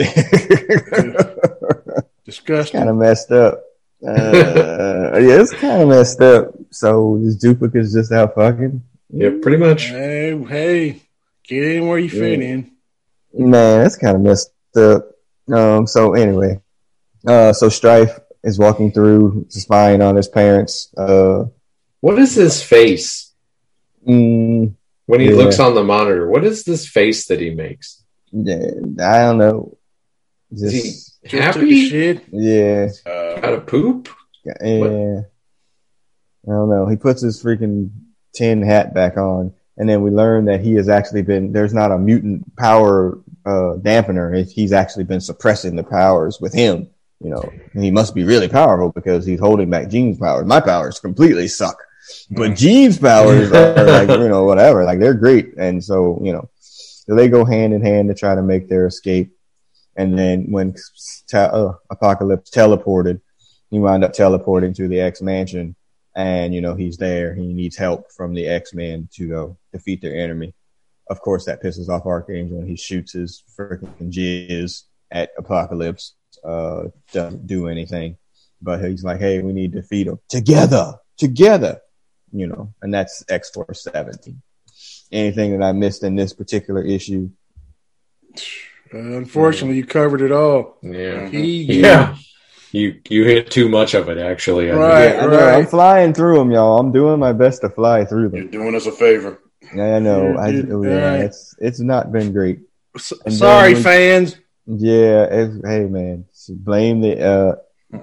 [2.25, 2.79] Disgusting.
[2.79, 3.63] kind of messed up.
[4.07, 4.13] Uh,
[5.19, 6.53] yeah, it's kind of messed up.
[6.71, 8.83] So this duplicate's just out fucking.
[9.11, 9.85] Yeah, pretty much.
[9.87, 11.01] Hey, hey,
[11.45, 12.47] get in where you fit Yeah.
[12.47, 12.71] in.
[13.33, 15.11] Man, that's kind of messed up.
[15.51, 15.87] Um.
[15.87, 16.61] So anyway,
[17.27, 20.93] uh, so Strife is walking through, spying on his parents.
[20.97, 21.45] Uh,
[22.01, 23.33] What is his face
[24.07, 24.75] mm,
[25.09, 25.37] when he Yeah.
[25.37, 26.29] looks on the monitor?
[26.29, 28.05] What is this face that he makes?
[28.31, 28.57] yeah,
[29.01, 29.77] I don't know.
[30.53, 31.89] Is he Just Just took a happy?
[31.89, 32.25] shit.
[32.31, 34.09] yeah, Uh, Out of poop?
[34.45, 35.21] yeah.
[36.47, 36.87] I don't know.
[36.87, 37.91] He puts his freaking
[38.35, 41.53] tin hat back on, and then we learn that he has actually been.
[41.53, 44.47] There's not a mutant power uh, dampener.
[44.47, 46.89] He's actually been suppressing the powers with him.
[47.21, 47.43] You know,
[47.75, 50.47] and he must be really powerful because he's holding back Jean's powers.
[50.47, 51.77] My powers completely suck,
[52.31, 54.85] but Jean's powers are like you know whatever.
[54.85, 56.49] Like they're great, and so you know,
[57.07, 59.33] they go hand in hand to try to make their escape.
[59.97, 60.75] And then when
[61.27, 63.21] te- uh, Apocalypse teleported,
[63.71, 65.75] he wound up teleporting to the X Mansion,
[66.15, 67.35] and you know he's there.
[67.35, 70.55] He needs help from the X Men to go defeat their enemy.
[71.11, 76.15] Of course, that pisses off Archangel, and he shoots his freaking jizz at Apocalypse.
[76.45, 78.17] Uh, doesn't do anything,
[78.63, 81.81] but he's like, "Hey, we need to defeat him together, together."
[82.33, 84.43] You know, and that's X Force seventeen.
[85.11, 87.31] Anything that I missed in this particular issue?
[88.93, 90.79] Uh, unfortunately, you covered it all.
[90.83, 91.29] Yeah.
[91.29, 92.17] He, Yeah.
[92.71, 94.71] You you hit too much of it actually.
[94.71, 94.83] I think.
[94.83, 95.15] Right.
[95.15, 95.49] Yeah, I know.
[95.49, 96.79] I'm flying through them, y'all.
[96.79, 98.43] I'm doing my best to fly through them.
[98.43, 99.41] you're doing us a favor.
[99.75, 100.37] Yeah, I know.
[100.37, 100.91] I, Yeah, oh, yeah.
[100.91, 102.61] yeah, it's it's not been great.
[102.95, 104.37] S- And sorry, then when- fans.
[104.67, 107.55] Yeah, it's, hey man, blame the uh,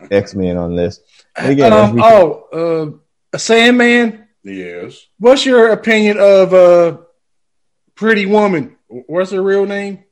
[0.09, 0.99] X Men on this.
[1.37, 2.97] And again, Um, we- oh, uh,
[3.35, 4.27] a Sandman.
[4.43, 5.07] Yes.
[5.19, 6.97] What's your opinion of uh,
[7.95, 8.77] Pretty Woman?
[8.87, 10.05] What's her real name?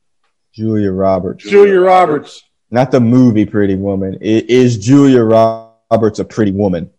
[0.52, 2.42] Julia Roberts, Julia Roberts.
[2.70, 4.18] not the movie Pretty Woman.
[4.20, 6.90] It is Julia Roberts a pretty woman?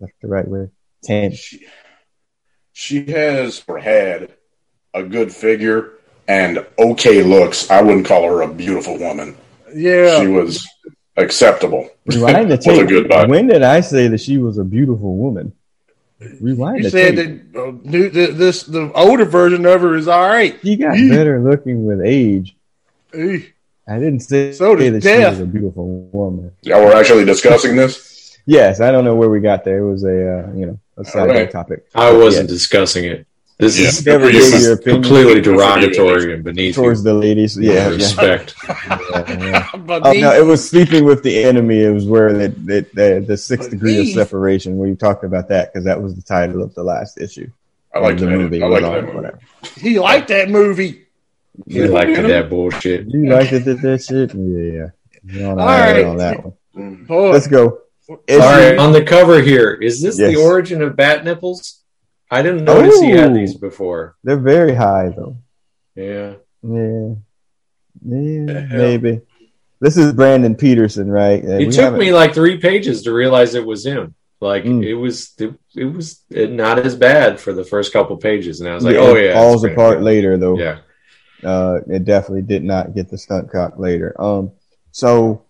[0.00, 0.68] That's the right way.
[1.02, 1.32] Ten.
[1.32, 1.66] She,
[2.72, 4.34] she has or had
[4.94, 5.92] a good figure
[6.26, 7.70] and okay looks.
[7.70, 9.36] I wouldn't call her a beautiful woman.
[9.72, 10.20] Yeah.
[10.20, 10.66] She was
[11.16, 11.88] acceptable.
[12.06, 12.88] Rewind the With a tape.
[12.88, 13.30] good body.
[13.30, 15.52] When did I say that she was a beautiful woman?
[16.40, 17.52] Rewind you said tape.
[17.52, 20.58] that uh, new, th- this the older version of her is all right.
[20.62, 21.10] She got Eek.
[21.10, 22.56] better looking with age.
[23.16, 23.54] Eek.
[23.86, 26.52] I didn't say, So did that she was a beautiful woman.
[26.62, 28.36] Yeah, we're actually discussing this.
[28.46, 29.78] Yes, I don't know where we got there.
[29.78, 30.08] It was a
[30.48, 31.50] uh, you know a side right.
[31.50, 31.86] topic.
[31.94, 32.54] I wasn't Yeah.
[32.54, 33.26] discussing it.
[33.58, 33.88] This Yeah.
[33.88, 36.74] is Never Good for your this is opinion completely Good for you, derogatory and beneath
[36.76, 37.04] towards you.
[37.04, 37.58] the ladies.
[37.58, 37.88] Yeah, yeah.
[37.88, 38.54] respect.
[38.68, 39.68] yeah, yeah.
[39.78, 41.80] But Oh, no, it was sleeping with the enemy.
[41.82, 44.76] It was where the the, the, the sixth But degree of separation.
[44.76, 47.50] Where you talked about that because that was the title of the last issue.
[47.92, 48.30] I like the that.
[48.30, 48.62] movie.
[48.62, 49.16] I like Whatever, that movie.
[49.16, 49.38] whatever.
[49.76, 51.06] he liked that movie.
[51.66, 53.08] You like that bullshit.
[53.08, 54.32] You liked it, did that shit?
[54.34, 54.90] Yeah,
[55.40, 56.06] You're on, All island right.
[56.06, 57.32] on that one.
[57.32, 57.80] Let's go.
[58.08, 61.80] All Issue- right, on the cover here, is this the origin of bat nipples?
[62.30, 64.16] I didn't notice he had these before.
[64.24, 65.36] They're very high though.
[65.94, 66.34] Yeah.
[66.62, 67.14] Yeah,
[68.04, 69.20] yeah, maybe.
[69.80, 71.42] This is Brandon Peterson, right?
[71.44, 74.14] It took haven't- me like three pages to realize it was him.
[74.40, 74.84] Like Mm.
[74.84, 78.74] it was, it, it was not as bad for the first couple pages, and I
[78.74, 80.56] was like, Yeah, "Oh yeah." falls apart later though.
[80.58, 80.78] Yeah,
[81.42, 84.14] Uh, it definitely did not get the stunt cock later.
[84.20, 84.52] Um,
[84.92, 85.42] so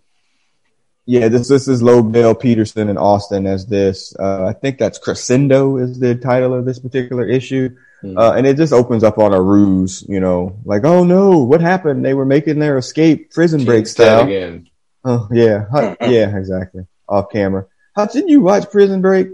[1.08, 4.14] yeah, this this is Lobdell Peterson and Austin as this.
[4.18, 7.70] Uh, I think that's Crescendo is the title of this particular issue.
[8.04, 8.16] Mhm.
[8.16, 11.60] Uh, and it just opens up on a ruse, you know, like, oh no, what
[11.62, 12.04] happened?
[12.04, 14.24] They were making their escape prison break style.
[14.24, 14.68] again.
[15.04, 16.86] Oh yeah, Huh, yeah, exactly.
[17.08, 17.64] Off camera.
[17.96, 19.28] How didn't you watch Prison Break?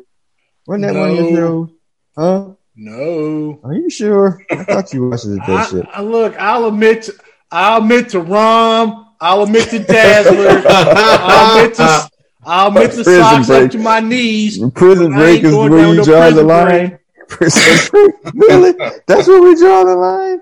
[0.67, 1.71] Wasn't that one of your shows?
[2.17, 2.49] Huh?
[2.77, 3.61] no.
[3.65, 4.41] Are you sure?
[4.51, 5.87] I thought you watched that I, shit.
[5.93, 7.15] I- look, I'll admit, to,
[7.51, 9.14] I'll admit to Rom.
[9.21, 10.63] I'll admit to Dazzler.
[10.67, 12.11] I'll admit to,
[12.45, 13.65] I'll admit to Prison socks Break.
[13.67, 14.59] up to my knees.
[14.75, 16.99] Prison I Break is where you no draw the line.
[17.29, 18.73] Prison Break, really?
[19.07, 20.41] That's where we draw the line.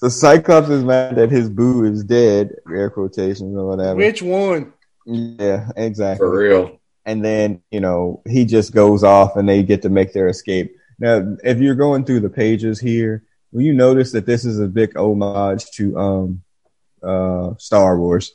[0.00, 3.96] The Cyclops is mad that his boo is dead, air quotations or whatever.
[3.96, 4.72] Which one?
[5.06, 6.24] Yeah, exactly.
[6.24, 6.80] For real.
[7.04, 10.76] and then you know he just goes off and they get to make their escape
[11.00, 14.68] now if you're going through the pages here will you notice that this is a
[14.68, 16.40] big homage to um
[17.02, 18.32] uh star wars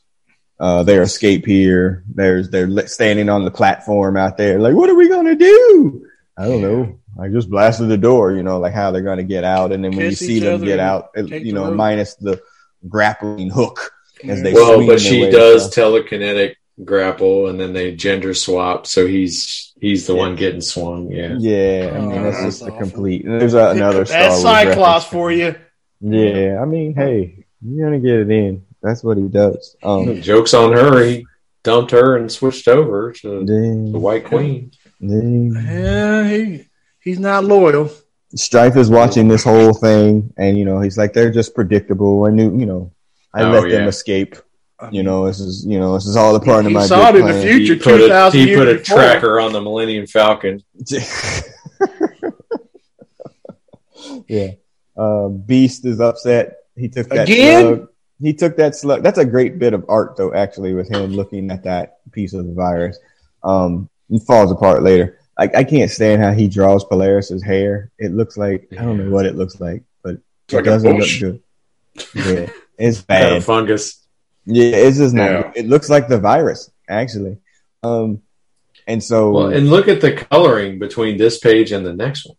[0.59, 4.95] uh their escape here there's they're standing on the platform out there like what are
[4.95, 6.05] we gonna do
[6.37, 9.43] i don't know i just blasted the door you know like how they're gonna get
[9.43, 11.75] out and then when Kiss you see them get out it- you know rope.
[11.75, 12.41] minus the
[12.87, 13.91] grappling hook
[14.23, 15.75] as they well, swing but she does across.
[15.75, 21.11] telekinetic grapple, and then they gender swap, so he's he's the one getting swung.
[21.11, 22.77] Yeah, Yeah, I mean Oh, that's that's just a awful.
[22.79, 23.25] complete.
[23.25, 25.05] There's a, another Star That's Wars Cyclops reference.
[25.05, 25.55] for you.
[26.01, 28.65] Yeah, I mean, hey, you're gonna get it in.
[28.81, 29.75] That's what he does.
[29.83, 31.03] Um, jokes on her.
[31.03, 31.25] He
[31.63, 34.71] dumped her and switched over to dang, the White Queen.
[35.01, 35.53] dang.
[35.53, 36.65] Yeah, he,
[37.01, 37.91] he's not loyal.
[38.35, 42.25] Strife is watching this whole thing, and you know he's like, they're just predictable.
[42.25, 42.91] I knew, you know,
[43.33, 44.35] I Oh, let them escape.
[44.91, 46.85] You know, this is, you know, this is all a part of He my.
[46.85, 47.73] saw big it in the future.
[47.73, 50.63] He put a, he years put a tracker on the Millennium Falcon.
[54.27, 54.51] yeah.
[54.95, 56.57] Uh, Beast is upset.
[56.77, 57.61] He took that Again?
[57.77, 57.87] slug.
[58.21, 59.03] He took that slug.
[59.03, 60.33] That's a great bit of art, though.
[60.33, 62.97] Actually, with him looking at that piece of the virus,
[63.43, 65.19] um, it falls apart later.
[65.37, 67.91] I, I can't stand how he draws Polaris's hair.
[67.99, 70.15] It looks like I don't know what it looks like, but
[70.45, 71.41] It's it like doesn't look good.
[72.15, 73.33] Yeah, it's Kind bad.
[73.33, 74.03] of fungus.
[74.45, 75.29] Yeah, it's just not.
[75.31, 75.41] Yeah.
[75.43, 75.57] good.
[75.57, 77.37] It looks like the virus, actually.
[77.83, 78.21] Um,
[78.87, 82.37] and so Well, and look at the coloring between this page and the next one.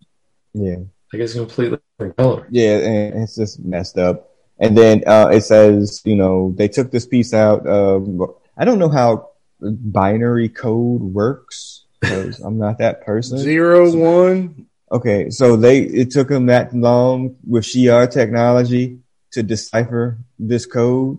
[0.55, 0.77] yeah,
[1.13, 2.47] Like it's completely different color.
[2.51, 4.31] Yeah, and it's just messed up.
[4.59, 7.67] And then uh, it says, you know, they took this piece out.
[7.67, 9.31] Um, I don't know how
[9.61, 13.39] binary code works because I'm not that person.
[13.39, 14.67] Zero, one.
[14.91, 18.99] Okay, so they it took them that long with Shi'ar technology
[19.33, 21.19] to decipher this code.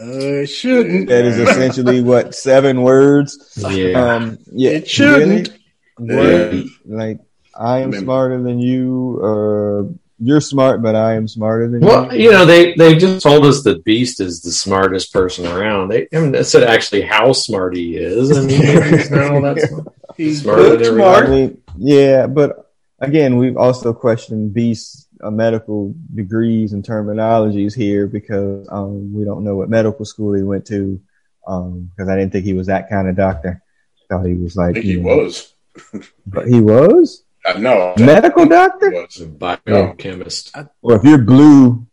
[0.00, 1.08] Uh, it shouldn't.
[1.08, 3.52] That is essentially what seven words.
[3.56, 3.92] Yeah.
[3.92, 5.50] Um, yeah, It shouldn't.
[5.98, 6.62] Really?
[6.84, 6.96] Yeah.
[6.96, 7.20] Like
[7.58, 8.04] I am Remember.
[8.04, 12.08] smarter than you, or you're smart, but I am smarter than Well, you.
[12.08, 15.88] Well, you know, they, they just told us that Beast is the smartest person around.
[15.88, 18.36] They haven't said actually how smart he is.
[18.36, 18.60] I mean,
[18.98, 19.86] he's not all that smart.
[20.16, 21.26] He's Smarter than smart.
[21.30, 28.68] I yeah, but again, we've also questioned Beast's uh, medical degrees and terminologies here because
[28.70, 31.00] um, we don't know what medical school he went to.
[31.44, 33.62] Because I didn't think he was that kind of doctor.
[34.10, 35.54] I Thought he was I like, think he know- was.
[36.26, 37.94] but he was I know.
[37.98, 38.90] medical doctor.
[38.90, 39.20] was.
[39.20, 40.54] A biochemist.
[40.80, 41.86] Well, if you're blue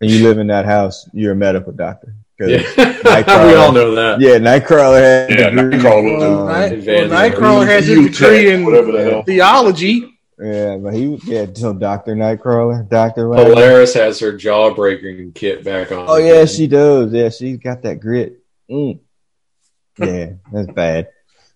[0.00, 2.14] and you live in that house, you're a medical doctor.
[2.40, 2.58] Yeah.
[2.62, 3.46] Nightcrawler.
[3.48, 4.20] we all know that.
[4.20, 8.18] Yeah, Nightcrawler had Yeah, a degree, Nightcrawler was a- um, Night, well, Nightcrawler has his
[8.18, 9.22] degree in whatever the hell.
[9.24, 10.14] theology.
[10.40, 13.28] Yeah, but he was yeah, so Doctor Nightcrawler, Doctor.
[13.28, 13.54] Wagner.
[13.54, 16.04] Polaris has her jawbreaking kit back on.
[16.08, 17.12] Oh yeah, she does.
[17.12, 18.38] Yeah, she's got that grit.
[18.70, 19.00] Mm.
[19.98, 21.08] Yeah, that's bad.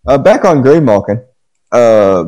[0.05, 1.24] Uh, back on Graymalkin,
[1.70, 2.24] uh,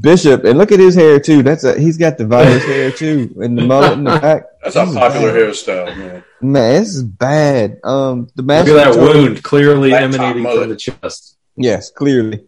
[0.00, 1.42] Bishop, and look at his hair too.
[1.42, 4.44] That's a he's got the virus hair too, and the mullet in the back.
[4.62, 5.40] That's a This is popular bad.
[5.42, 6.24] hairstyle, man.
[6.40, 7.78] Man, this is bad.
[7.84, 10.60] Um, the Look master at that wound clearly Laptop emanating mullet.
[10.62, 11.36] from the chest.
[11.56, 12.44] Yes, clearly.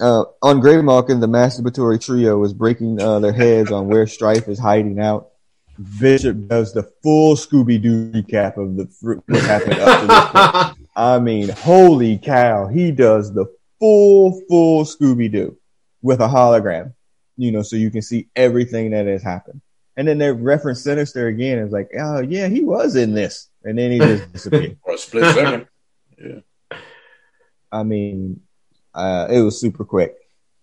[0.00, 4.58] Uh, on Graymalkin, the masturbatory trio is breaking uh, their heads on where Strife is
[4.58, 5.28] hiding out.
[6.00, 10.74] Bishop does the full Scooby Doo recap of the fr- what's happened up to this
[10.76, 10.88] point.
[10.96, 13.46] I mean, holy cow, he does the
[13.80, 15.56] full, full Scooby Doo
[16.04, 16.92] with a hologram,
[17.38, 19.62] you know, so you can see everything that has happened.
[19.96, 21.58] And then they reference Sinister again.
[21.58, 23.48] It's like, oh, yeah, he was in this.
[23.64, 24.76] And then he just disappeared.
[24.84, 25.66] For a split second.
[26.18, 26.78] yeah,
[27.72, 28.42] I mean,
[28.94, 30.14] uh, it was super quick.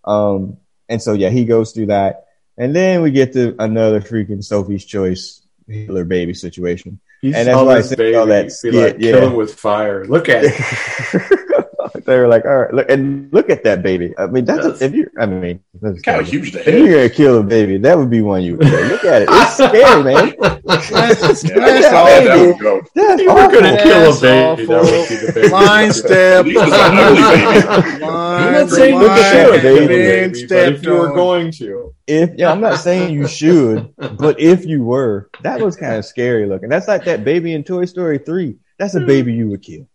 [0.04, 2.26] Um, and so, yeah, he goes through that.
[2.56, 7.00] And then we get to another freaking Sophie's Choice Hitler baby situation.
[7.20, 9.12] You And that's why I this sent baby y'all that be skit, like, yeah.
[9.12, 10.04] kill him with fire.
[10.04, 11.38] Look at it.
[12.04, 14.14] they were like, all right, look, and look at that baby.
[14.18, 14.82] I mean, that's, Yes.
[14.82, 17.78] if you, I mean, that's Kind of huge the If you're gonna kill a baby,
[17.78, 18.86] that would be one you would kill.
[18.88, 19.28] Look at it.
[19.30, 20.34] It's scary, man.
[20.64, 22.74] That's, Yeah, that's that, that awful.
[22.74, 22.86] would.
[22.94, 24.66] That's you were going to kill a That's baby.
[24.66, 25.48] That would be the baby.
[25.48, 26.44] Line step.
[26.44, 28.04] These was an ugly baby.
[28.04, 31.94] Line, I'm not saying look at that baby, been baby, if you were going to.
[32.06, 36.04] If yeah, I'm not saying you should, but if you were, that was kind of
[36.04, 36.68] scary looking.
[36.68, 38.56] That's like that baby in Toy Story three.
[38.78, 39.86] That's a baby you would kill.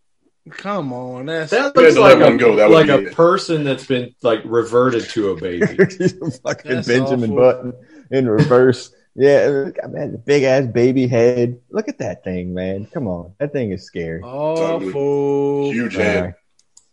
[0.50, 4.14] Come on, that's That looks to like a, go, that like a person that's been
[4.22, 5.66] like reverted to a baby.
[5.76, 7.36] Fucking That's Benjamin awful.
[7.36, 7.72] Button
[8.10, 8.92] in reverse.
[9.14, 11.60] Yeah, man, the big ass baby head.
[11.70, 12.86] Look at that thing, man.
[12.86, 14.22] Come on, that thing is scary.
[14.22, 15.72] awful.
[15.72, 16.24] Huge head.
[16.24, 16.34] right.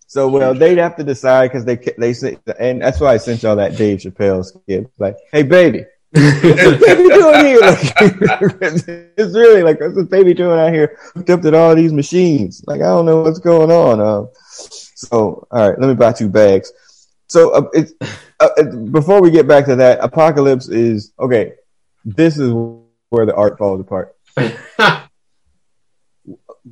[0.08, 3.44] So well, they'd have to decide because they they say, and that's why I sent
[3.44, 4.90] y'all that Dave Chappelle skit.
[4.98, 5.86] Like, hey baby,
[6.16, 7.60] what's this baby doing here?
[7.60, 7.96] Like,
[9.18, 12.64] it's really like what's this baby doing out here hooked up to all these machines?
[12.66, 14.00] Like, I don't know what's going on.
[14.00, 14.30] Um,
[14.96, 16.72] so all right, let me buy two bags.
[17.28, 17.94] So uh, it's
[18.40, 21.54] uh, before we get back to that, Apocalypse is okay.
[22.04, 22.54] This is
[23.10, 24.16] where the art falls apart.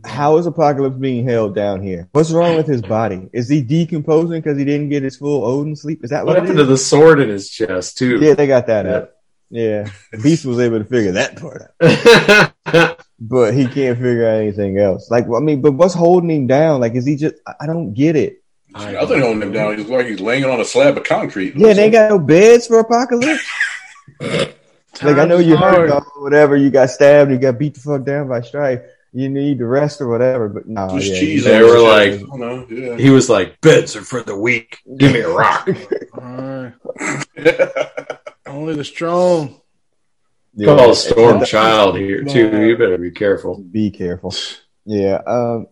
[0.05, 2.09] How is Apocalypse being held down here?
[2.13, 3.29] What's wrong with his body?
[3.31, 6.03] Is he decomposing because he didn't get his full Odin sleep?
[6.03, 8.19] Is that what what, happened to the sword in his chest too?
[8.19, 8.95] Yeah, they got that Yeah.
[8.95, 9.11] out.
[9.53, 9.87] Yeah,
[10.23, 12.97] Beast was able to figure that part out.
[13.19, 15.11] but he can't figure out anything else.
[15.11, 16.81] Like, I mean, but what's holding him down?
[16.81, 17.35] Like, is he just?
[17.61, 18.41] I don't get it.
[18.73, 19.77] I Nothing holding him down.
[19.77, 21.55] He's like he's laying on a slab of concrete.
[21.55, 23.47] Yeah, they ain't got no beds for apocalypse.
[24.21, 24.57] like
[25.03, 26.57] I know you heard about whatever.
[26.57, 27.29] You got stabbed.
[27.29, 28.81] You got beat the fuck down by Strife.
[29.11, 30.49] You need the rest or whatever.
[30.49, 32.19] But no, nah, yeah, cheese they were like,
[32.71, 32.97] yeah.
[32.97, 34.79] he was like, beds are for the weak.
[34.97, 35.69] Give me a rock.
[38.45, 39.61] Only the strong.
[40.55, 42.67] Yeah, Call a storm child here too.
[42.67, 43.59] You better be careful.
[43.59, 44.33] Be careful.
[44.85, 45.21] Yeah.
[45.25, 45.67] Um,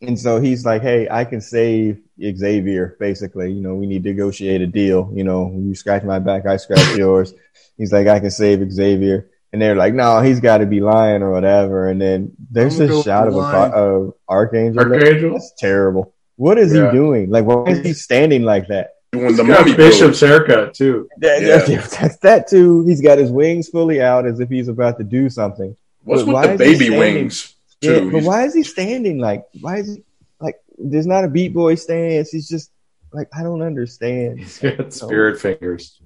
[0.00, 4.10] and so he's like, "Hey, I can save Xavier." Basically, you know, we need to
[4.10, 5.10] negotiate a deal.
[5.14, 7.34] You know, you scratch my back, I scratch yours.
[7.76, 11.22] He's like, "I can save Xavier," and they're like, "No, he's got to be lying
[11.22, 14.80] or whatever." And then there's a shot of a of Archangel.
[14.80, 16.14] Archangel, that's terrible.
[16.36, 16.90] What is yeah.
[16.90, 17.30] he doing?
[17.30, 18.90] Like, why is he standing like that?
[19.24, 21.08] When the mummy bishop's haircut too.
[21.18, 21.80] That, yeah.
[21.80, 22.84] that's that too.
[22.84, 25.76] He's got his wings fully out as if he's about to do something.
[26.04, 27.54] What's but with the baby wings?
[27.80, 28.06] Too?
[28.06, 29.44] Yeah, but why is he standing like?
[29.60, 30.02] Why is he
[30.40, 30.56] like?
[30.78, 32.30] There's not a beat boy stance.
[32.30, 32.70] He's just
[33.12, 34.38] like I don't understand.
[34.38, 36.00] He's got spirit fingers.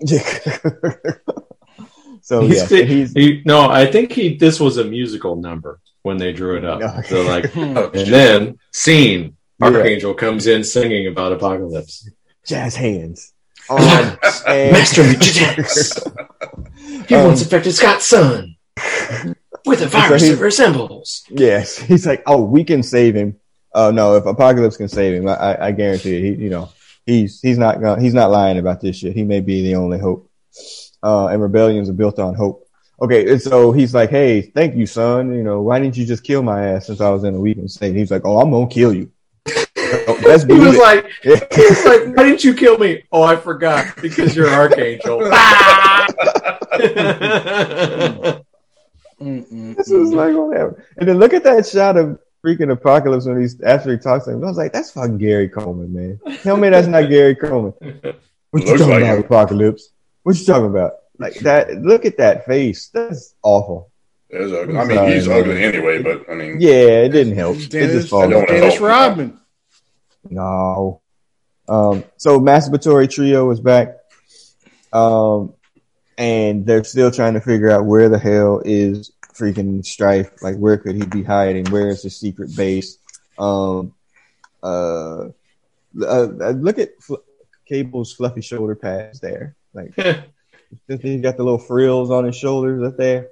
[2.20, 3.68] so he's, yeah, he's he, no.
[3.70, 4.36] I think he.
[4.36, 6.82] This was a musical number when they drew it up.
[6.82, 7.08] Okay.
[7.08, 9.36] So like, oh, and then scene.
[9.62, 10.16] Archangel yeah.
[10.16, 12.10] comes in singing about apocalypse
[12.46, 13.32] jazz hands.
[14.46, 15.98] Um, Master Magicians.
[17.08, 18.56] He um, once infected Scott's son
[19.64, 21.24] with a virus so that resembles.
[21.30, 23.36] Yes, he's like, oh, we can save him.
[23.74, 26.70] Oh uh, no, if Apocalypse can save him, I, I guarantee you, he, you know,
[27.06, 29.14] he's he's not gonna, he's not lying about this shit.
[29.16, 30.30] He may be the only hope.
[31.02, 32.66] Uh, and rebellions are built on hope.
[33.02, 35.34] Okay, and so he's like, hey, thank you, son.
[35.34, 37.70] You know, why didn't you just kill my ass since I was in a weakened
[37.70, 37.96] state?
[37.96, 39.10] He's like, oh, I'm gonna kill you.
[40.22, 43.04] That's he was like, he was like, why didn't you kill me?
[43.12, 45.18] Oh, I forgot because you're an Archangel.
[49.20, 50.84] this was like whatever.
[50.96, 54.32] And then look at that shot of freaking Apocalypse when he's after he talks to
[54.32, 54.44] him.
[54.44, 56.38] I was like, that's fucking Gary Coleman, man.
[56.42, 57.74] Tell me that's not Gary Coleman.
[58.50, 59.24] What you talking like about, him.
[59.24, 59.90] Apocalypse?
[60.22, 60.92] What you talking about?
[61.18, 61.82] Like that?
[61.82, 62.88] Look at that face.
[62.88, 63.90] That's awful.
[64.34, 65.40] I mean, sorry, he's man.
[65.40, 67.56] ugly anyway, but I mean, yeah, it didn't help.
[67.68, 69.38] Dennis, Dennis Rodman.
[70.30, 71.00] No.
[71.68, 73.96] Um, so masturbatory trio is back.
[74.92, 75.54] Um,
[76.16, 80.42] and they're still trying to figure out where the hell is freaking Strife.
[80.42, 81.66] Like, where could he be hiding?
[81.66, 82.98] Where is his secret base?
[83.38, 83.94] Um,
[84.62, 85.26] uh,
[86.00, 86.22] uh,
[86.56, 87.16] look at Fl-
[87.66, 89.56] Cable's fluffy shoulder pads there.
[89.72, 89.94] Like,
[90.88, 93.28] he's got the little frills on his shoulders up there.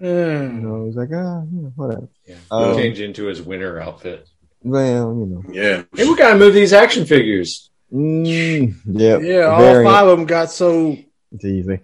[0.00, 0.54] Mm.
[0.54, 1.40] You know, he's like, ah,
[1.76, 2.08] whatever.
[2.26, 2.36] Yeah.
[2.50, 4.28] Um, change into his winter outfit.
[4.64, 5.44] Well, you know.
[5.50, 5.82] Yeah.
[5.94, 7.70] Hey, we gotta move these action figures.
[7.92, 9.18] Mm, yeah.
[9.18, 10.96] Yeah, all five of them got so
[11.32, 11.80] it's easy.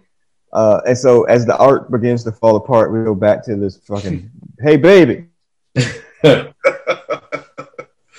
[0.52, 3.76] Uh, and so as the art begins to fall apart, we go back to this
[3.78, 5.26] fucking hey baby.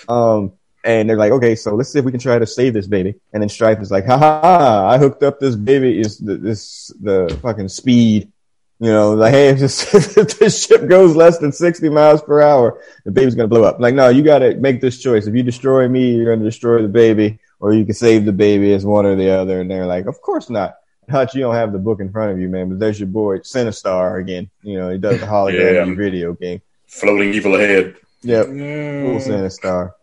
[0.07, 0.53] um,
[0.83, 3.15] and they're like, okay, so let's see if we can try to save this baby.
[3.33, 6.37] And then Strife is like, ha ha, ha I hooked up this baby is the,
[6.37, 8.31] this the fucking speed
[8.79, 12.41] you know, like, hey, if, just, if this ship goes less than 60 miles per
[12.41, 13.79] hour, the baby's going to blow up.
[13.79, 15.27] Like, no, you got to make this choice.
[15.27, 18.31] If you destroy me, you're going to destroy the baby, or you can save the
[18.31, 19.61] baby as one or the other.
[19.61, 20.75] And they're like, of course not.
[21.09, 23.39] Hutch, you don't have the book in front of you, man, but there's your boy,
[23.39, 24.49] Sinistar again.
[24.61, 25.95] You know, he does the hologram yeah.
[25.95, 26.61] video game.
[26.85, 27.95] Floating evil ahead.
[28.21, 28.45] Yep.
[28.45, 29.05] Mm.
[29.05, 29.93] Cool Sinistar.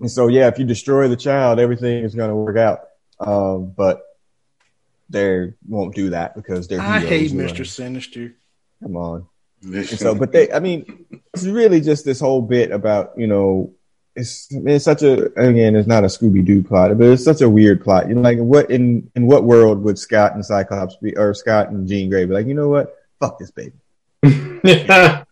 [0.00, 2.80] And so, yeah, if you destroy the child, everything is going to work out.
[3.20, 4.02] Um, but
[5.12, 6.80] they won't do that because they're.
[6.80, 8.34] I hate Mister Sinister.
[8.82, 9.26] Come on.
[9.84, 13.72] So, but they, I mean, it's really just this whole bit about you know,
[14.16, 17.48] it's it's such a again, it's not a Scooby Doo plot, but it's such a
[17.48, 18.08] weird plot.
[18.08, 21.68] You know, like what in in what world would Scott and Cyclops be, or Scott
[21.68, 22.46] and Jean Grey be like?
[22.46, 22.96] You know what?
[23.20, 23.76] Fuck this baby.
[24.24, 25.24] I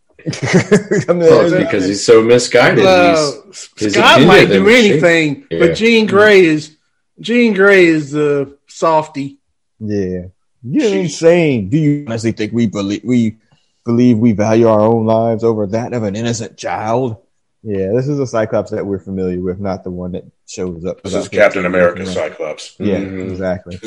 [1.09, 2.85] mean, well, because he's so misguided.
[2.85, 5.59] he's, Scott might do anything, yeah.
[5.59, 6.76] but Jean Grey is
[7.18, 9.39] Jean Grey is the softy.
[9.81, 10.26] Yeah,
[10.62, 11.70] you're insane.
[11.70, 13.39] Do you honestly think we believe we
[13.85, 17.16] believe we value our own lives over that of an innocent child?
[17.62, 21.03] Yeah, this is a Cyclops that we're familiar with, not the one that shows up.
[21.03, 22.76] This is Captain America Cyclops.
[22.78, 23.31] Yeah, mm-hmm.
[23.31, 23.78] exactly.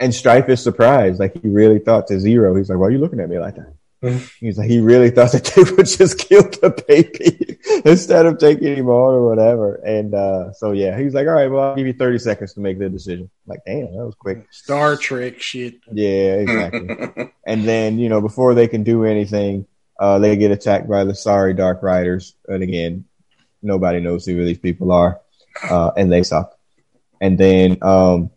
[0.00, 1.20] And Strife is surprised.
[1.20, 2.54] Like he really thought to zero.
[2.54, 3.72] He's like, "Why are you looking at me like that?"
[4.40, 7.56] He's like, he really thought that they would just kill the baby
[7.88, 9.76] instead of taking him on or whatever.
[9.76, 12.60] And uh, so, yeah, he's like, all right, well, I'll give you 30 seconds to
[12.60, 13.30] make the decision.
[13.46, 14.46] I'm like, damn, that was quick.
[14.50, 15.76] Star Trek shit.
[15.92, 17.30] Yeah, exactly.
[17.46, 19.66] and then, you know, before they can do anything,
[20.00, 22.34] uh, they get attacked by the sorry Dark Riders.
[22.48, 23.04] And again,
[23.62, 25.20] nobody knows who these people are,
[25.62, 26.58] uh, and they suck.
[27.20, 28.31] And then, um,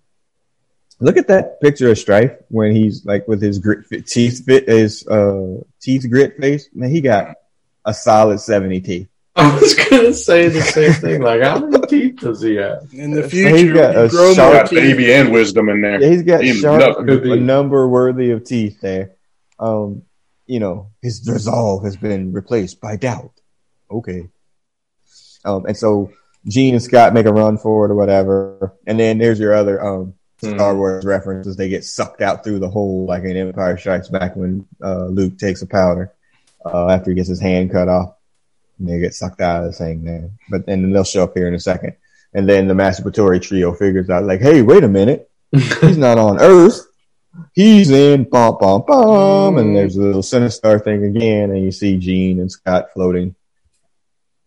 [0.99, 5.05] Look at that picture of Strife when he's like with his grit, teeth fit his
[5.07, 6.69] uh, teeth grit face.
[6.73, 7.35] Man, he got
[7.83, 9.07] a solid 70 teeth.
[9.35, 11.21] I was gonna say the same thing.
[11.21, 12.87] Like, how many teeth does he have?
[12.93, 14.79] In the So future, he's got a grow sharp more teeth.
[14.79, 16.01] baby and wisdom in there.
[16.01, 17.33] Yeah, he's got Even sharp nothing could be.
[17.33, 19.11] a number worthy of teeth there.
[19.59, 20.03] Um,
[20.45, 23.31] you know, his resolve has been replaced by doubt.
[23.91, 24.29] Okay.
[25.43, 26.11] Um, and so
[26.47, 29.83] Jean and Scott make a run for it or whatever, and then there's your other
[29.85, 30.13] um
[30.51, 31.55] Star Wars references.
[31.55, 35.37] They get sucked out through the hole like in Empire Strikes Back when uh, Luke
[35.37, 36.13] takes a powder
[36.65, 38.15] uh, after he gets his hand cut off.
[38.79, 40.29] And they get sucked out of the thing there.
[40.49, 41.95] But then they'll show up here in a second.
[42.33, 45.29] And then the Masturbatory trio figures out like, hey, wait a minute.
[45.51, 46.85] He's not on Earth.
[47.53, 49.57] He's in bum bum bum.
[49.57, 53.35] And there's a little Sinistar thing again, and you see Jean and Scott floating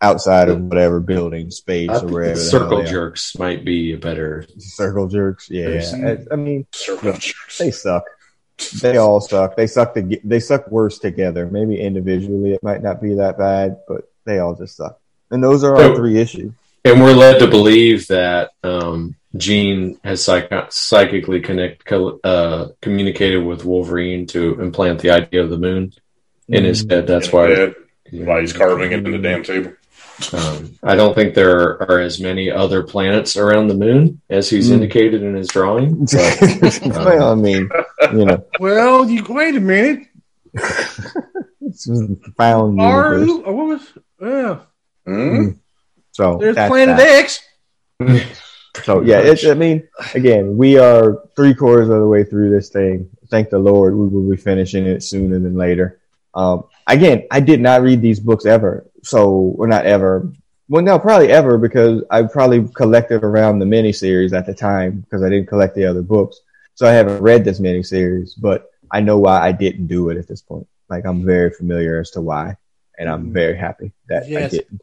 [0.00, 2.34] outside of whatever building, space, I or think wherever.
[2.34, 2.86] the the hell circle they are.
[2.86, 4.46] jerks might be a better.
[4.58, 5.50] Circle jerks.
[5.50, 5.66] Yeah.
[5.68, 7.58] There's- I, I mean, Circle jerks.
[7.58, 8.04] they suck.
[8.80, 9.56] They all suck.
[9.56, 9.94] They suck.
[9.94, 11.46] To, they suck worse together.
[11.46, 14.98] Maybe individually it might not be that bad, but they all just suck.
[15.30, 16.52] And those are our three issues.
[16.84, 23.38] And we're led to believe that um, Jean has psych- psychically connect co- uh, communicated
[23.44, 25.92] with Wolverine to implant the idea of the moon
[26.48, 26.90] in his Mm-hmm.
[26.90, 27.06] head.
[27.06, 27.48] That's why.
[27.52, 29.72] Yeah, why he's carving it in the damn table.
[30.32, 34.68] Um, I don't think there are as many other planets around the moon as he's
[34.70, 34.74] Mm.
[34.74, 36.06] indicated in his drawing.
[36.10, 37.68] But, well, I mean,
[38.12, 40.08] you know, Well, you wait a minute.
[41.60, 43.42] it's a profound Are universe.
[43.46, 43.92] oh, what was?
[44.20, 44.58] Yeah,
[45.06, 45.48] Hmm?
[46.12, 47.08] So there's Planet that.
[47.24, 47.40] X.
[48.84, 52.68] So yeah, it's, I mean, again, we are three quarters of the way through this
[52.68, 53.08] thing.
[53.28, 55.98] Thank the Lord, we will be finishing it sooner than later.
[56.32, 60.30] Um, again, I did not read these books ever, so or not ever.
[60.68, 65.22] Well, no, probably ever because I probably collected around the miniseries at the time because
[65.22, 66.40] I didn't collect the other books.
[66.74, 70.28] So I haven't read this miniseries, but I know why I didn't do it at
[70.28, 70.66] this point.
[70.88, 72.56] Like I'm very familiar as to why,
[72.98, 73.32] and I'm mm-hmm.
[73.32, 74.50] very happy that I Yes.
[74.52, 74.82] didn't.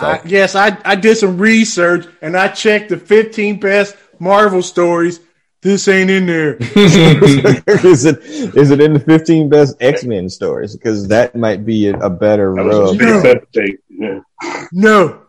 [0.00, 4.62] So- I, yes, I, I did some research and I checked the 15 best Marvel
[4.62, 5.20] stories.
[5.64, 6.56] This ain't in there.
[6.60, 10.76] is it is it in the 15 best X Men stories?
[10.76, 13.00] Because that might be a, a better That rub.
[13.00, 13.80] No.
[13.88, 14.20] Yeah.
[14.72, 15.22] No.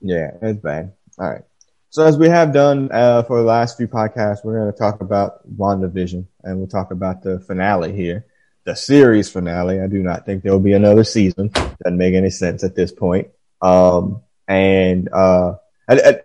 [0.00, 0.92] Yeah, it's bad.
[1.18, 1.42] All right.
[1.90, 5.00] So as we have done uh, for the last few podcasts, we're going to talk
[5.00, 8.24] about WandaVision, and we'll talk about the finale here,
[8.64, 9.80] the series finale.
[9.80, 11.48] I do not think there will be another season.
[11.48, 13.30] Doesn't make any sense at this point.
[13.60, 15.54] Um, and uh,
[15.88, 16.20] I, I,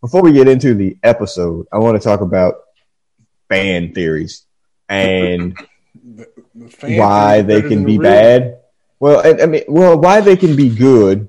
[0.00, 2.54] before we get into the episode, I want to talk about
[3.48, 4.44] fan theories
[4.88, 5.56] and
[6.04, 8.10] The fan why they can be real.
[8.10, 8.58] bad.
[8.98, 11.28] Well, I, I mean, well, why they can be good,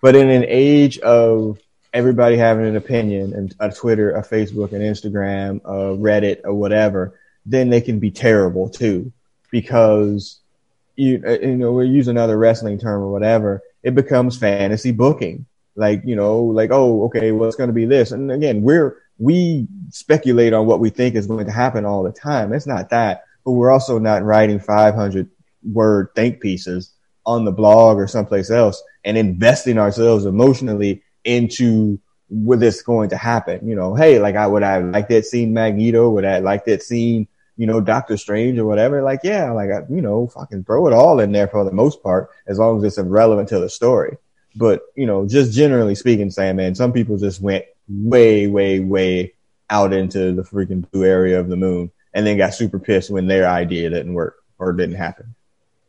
[0.00, 1.58] but in an age of
[1.92, 7.18] everybody having an opinion and a Twitter, a Facebook, an Instagram, a Reddit, or whatever,
[7.46, 9.12] then they can be terrible too,
[9.50, 10.40] because
[10.96, 15.46] you uh, you know we use another wrestling term or whatever, it becomes fantasy booking.
[15.74, 18.98] Like you know, like oh, okay, well it's going to be this, and again, we're
[19.18, 22.52] we speculate on what we think is going to happen all the time.
[22.52, 25.30] It's not that, but we're also not writing 500
[25.72, 26.92] word think pieces
[27.24, 33.16] on the blog or someplace else and investing ourselves emotionally into what this going to
[33.16, 33.66] happen.
[33.68, 36.82] You know, hey, like I would I like that scene Magneto, would I like that
[36.82, 39.02] scene, you know, Doctor Strange or whatever?
[39.02, 42.02] Like, yeah, like I, you know, fucking throw it all in there for the most
[42.02, 44.16] part, as long as it's relevant to the story.
[44.54, 49.34] But, you know, just generally speaking, Sam, man, some people just went way, way, way
[49.70, 53.26] out into the freaking blue area of the moon and then got super pissed when
[53.26, 55.34] their idea didn't work or didn't happen.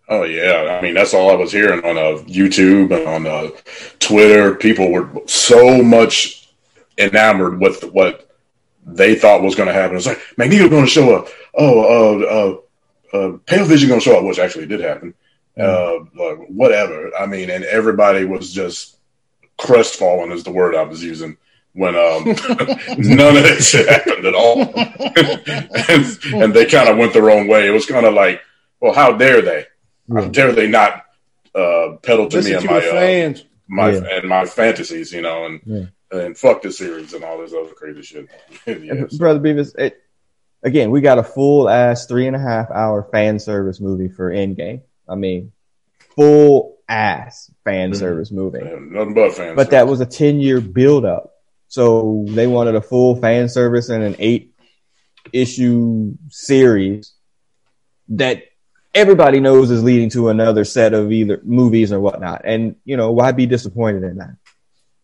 [0.09, 3.49] Oh yeah, I mean that's all I was hearing on uh, YouTube and on uh,
[3.99, 4.53] Twitter.
[4.55, 6.49] People were so much
[6.97, 8.29] enamored with what
[8.85, 9.95] they thought was going to happen.
[9.95, 11.29] It's like Magneto going to show up.
[11.55, 12.59] Oh,
[13.13, 15.13] uh, uh, uh, Pale Vision going to show up, which actually did happen.
[15.57, 17.11] Uh, like, whatever.
[17.17, 18.97] I mean, and everybody was just
[19.57, 21.37] crestfallen is the word I was using
[21.73, 24.61] when um, none of that shit happened at all,
[26.35, 27.67] and, and they kind of went their own way.
[27.67, 28.41] It was kind of like,
[28.79, 29.65] well, how dare they?
[30.11, 31.05] How dare they not
[31.55, 33.45] uh, pedal to me and my uh, fans.
[33.67, 34.01] my Yeah.
[34.19, 35.85] and my fantasies, you know, and Yeah.
[36.19, 38.27] and fuck the series and all this other crazy shit.
[38.65, 39.17] yes.
[39.17, 40.01] Brother Beavis, it,
[40.61, 44.31] again, we got a full ass three and a half hour fan service movie for
[44.31, 44.81] Endgame.
[45.07, 45.51] I mean,
[46.15, 47.95] full ass fan Mhm.
[47.95, 48.59] service movie.
[48.63, 49.55] Yeah, nothing but fans.
[49.55, 51.31] But that was a 10 year build up.
[51.67, 54.53] So they wanted a full fan service and an eight
[55.31, 57.13] issue series
[58.09, 58.43] that
[58.93, 62.41] everybody knows is leading to another set of either movies or whatnot.
[62.45, 64.35] And, you know, why be disappointed in that?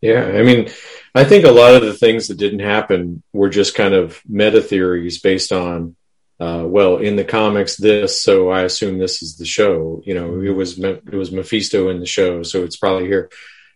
[0.02, 0.70] Yeah, I mean,
[1.16, 4.62] I think a lot of the things that didn't happen were just kind of meta
[4.62, 5.96] theories based on
[6.40, 10.02] uh, well, in the comics, this, so I assume this is the show.
[10.06, 13.30] You know, it was it was Mephisto in the show, so it's probably here.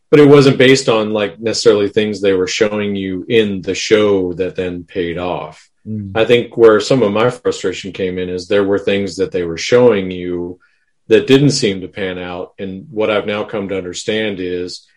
[0.09, 4.33] But it wasn't based on like necessarily things they were showing you in the show
[4.33, 5.69] that then paid off.
[5.85, 6.15] Mm.
[6.15, 9.43] I think where some of my frustration came in is there were things that they
[9.43, 10.59] were showing you
[11.07, 12.53] that didn't seem to pan out.
[12.59, 14.87] And what I've now come to understand is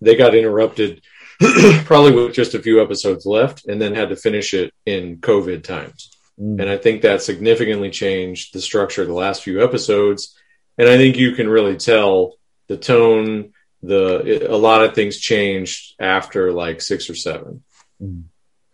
[0.00, 1.02] they got interrupted
[1.84, 5.64] probably with just a few episodes left and then had to finish it in COVID
[5.64, 6.15] times.
[6.40, 6.60] Mm.
[6.60, 10.36] And I think that significantly changed the structure of the last few episodes.
[10.78, 12.34] And I think you can really tell
[12.68, 17.62] the tone, the it, a lot of things changed after like six or seven.
[18.02, 18.24] Mm.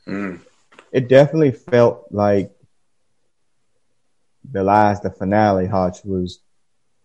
[0.07, 0.41] Mm.
[0.91, 2.51] It definitely felt like
[4.51, 6.41] the last, the finale, Hutch was,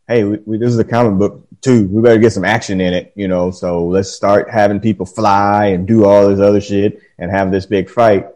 [0.07, 1.87] hey, we, we, this is a comic book too.
[1.87, 3.51] We better get some action in it, you know.
[3.51, 7.65] So let's start having people fly and do all this other shit and have this
[7.65, 8.27] big fight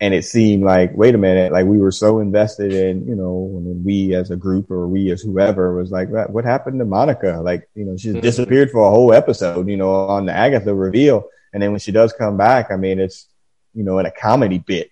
[0.00, 3.54] and it seemed like, wait a minute, like we were so invested in, you know,
[3.56, 6.84] I mean, we as a group or we as whoever was like, what happened to
[6.84, 7.40] Monica?
[7.42, 8.20] Like, you know, she mm-hmm.
[8.20, 11.28] disappeared for a whole episode, you know, on the Agatha reveal.
[11.52, 13.26] And then when she does come back, I mean, it's,
[13.72, 14.90] you know, in a comedy bit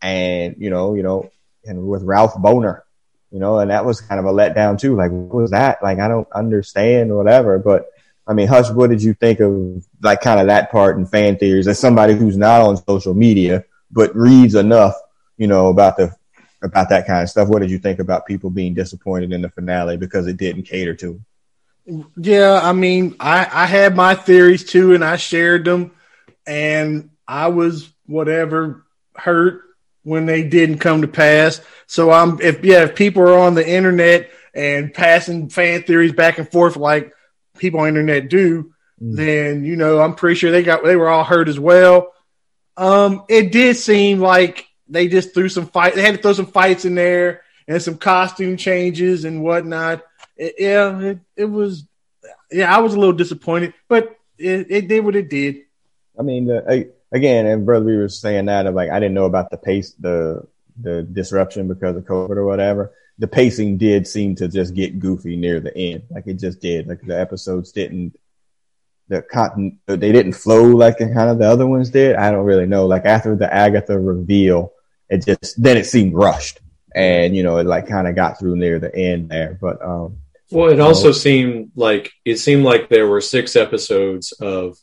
[0.00, 1.30] and, you know, you know,
[1.64, 2.82] and with Ralph Bohner
[3.30, 4.96] you know, and that was kind of a letdown too.
[4.96, 5.82] Like, what was that?
[5.82, 7.90] Like, I don't understand whatever, but
[8.26, 11.38] I mean, Hutch, what did you think of like kind of that part in fan
[11.38, 13.64] theories as somebody who's not on social media?
[13.90, 14.94] But reads enough,
[15.36, 16.14] you know, about the
[16.62, 17.48] about that kind of stuff.
[17.48, 20.94] What did you think about people being disappointed in the finale because it didn't cater
[20.96, 21.20] to?
[22.16, 25.92] Yeah, I mean, I I had my theories too, and I shared them,
[26.46, 28.84] and I was whatever
[29.16, 29.62] hurt
[30.02, 31.60] when they didn't come to pass.
[31.86, 36.38] So I'm if yeah, if people are on the internet and passing fan theories back
[36.38, 37.12] and forth like
[37.58, 38.72] people on internet do,
[39.02, 39.16] mm.
[39.16, 42.12] then you know I'm pretty sure they got they were all hurt as well.
[42.78, 45.94] Um, it did seem like they just threw some fight.
[45.94, 50.04] They had to throw some fights in there and some costume changes and whatnot.
[50.36, 51.84] It, yeah, it, it was.
[52.52, 55.64] Yeah, I was a little disappointed, but it, it did what it did.
[56.18, 59.26] I mean, the, again, and brother, we were saying that of like I didn't know
[59.26, 60.46] about the pace, the
[60.80, 62.92] the disruption because of COVID or whatever.
[63.18, 66.86] The pacing did seem to just get goofy near the end, like it just did.
[66.86, 68.16] Like the episodes didn't
[69.08, 72.16] the cotton they didn't flow like kind of the other ones did.
[72.16, 72.86] I don't really know.
[72.86, 74.72] Like after the Agatha reveal,
[75.08, 76.60] it just then it seemed rushed,
[76.94, 79.58] and you know it like kind of got through near the end there.
[79.60, 80.18] But um,
[80.50, 81.12] well, it also know.
[81.12, 84.76] seemed like it seemed like there were six episodes of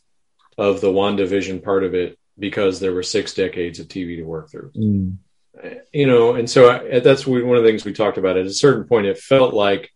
[0.58, 4.50] of the WandaVision part of it because there were six decades of TV to work
[4.50, 4.70] through.
[4.72, 5.16] Mm.
[5.92, 8.36] You know, and so I, that's one of the things we talked about.
[8.36, 9.90] At a certain point, it felt like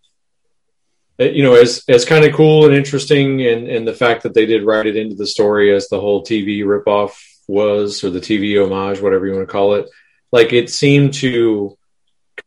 [1.21, 4.33] Uh, you know, as as kind of cool and interesting, and and the fact that
[4.33, 7.13] they did write it into the story as the whole TV ripoff
[7.47, 9.91] was, or the TV homage, whatever you want to call it.
[10.33, 11.77] Like it seemed to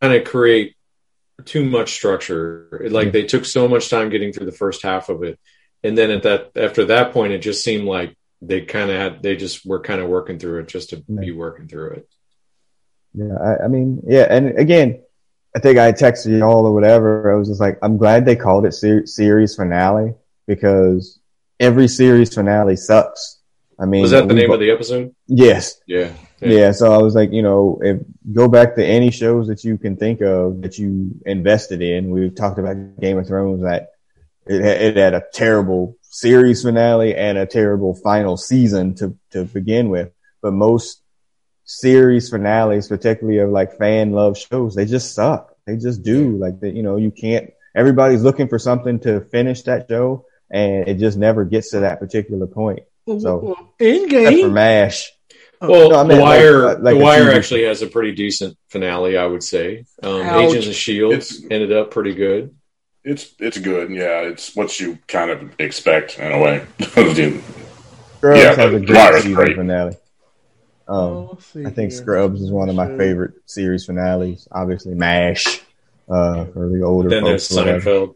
[0.02, 0.76] kind of create
[1.46, 2.88] too much structure.
[2.90, 3.12] Like mm.
[3.12, 5.40] they took so much time getting through the first half of it,
[5.84, 9.22] and then at that after that point, it just seemed like they kind of had
[9.22, 11.36] they just were kind of working through it just to be mm.
[11.36, 12.10] working through it.
[13.14, 15.03] Yeah, I, I mean, yeah, and again,
[15.56, 17.32] I think I texted you all or whatever.
[17.32, 20.16] I was just like, I'm glad they called it ser- series finale
[20.48, 21.20] because
[21.60, 23.40] every series finale sucks.
[23.80, 25.14] I mean, was that the name of the episode?
[25.28, 25.80] Yes.
[25.88, 26.12] Yeah.
[26.42, 26.50] yeah.
[26.50, 26.72] yeah.
[26.72, 28.02] So I was like, you know, if
[28.32, 32.10] go back to any shows that you can think of that you invested in.
[32.10, 33.90] We've talked about Game of Thrones that
[34.48, 39.90] it, it had a terrible series finale and a terrible final season to, to begin
[39.90, 40.12] with.
[40.42, 41.03] But most
[41.66, 45.56] series finales, particularly of like fan love shows, they just suck.
[45.66, 46.38] They just do.
[46.38, 47.52] Like that, you know, you can't.
[47.76, 52.00] Everybody's looking for something to finish that show, and it just never gets to that
[52.00, 52.82] particular point.
[53.06, 55.12] So, in game for Mash.
[55.60, 58.58] Well, no, I mean, The Wire, like, like The Wire actually has a pretty decent
[58.70, 59.86] finale, I would say.
[60.02, 62.56] Um, Agents of Shield it's, ended up pretty good.
[63.04, 64.22] It's it's good, yeah.
[64.22, 66.66] It's what you kind of expect in a way.
[66.82, 69.98] Scrubs yeah, has a great season finale.
[70.88, 72.02] Um, oh, I think here.
[72.02, 74.48] Scrubs is one of my favorite series finales.
[74.52, 75.62] Obviously, Mash
[76.10, 77.48] uh, for the older then folks.
[77.48, 78.16] There's Seinfeld.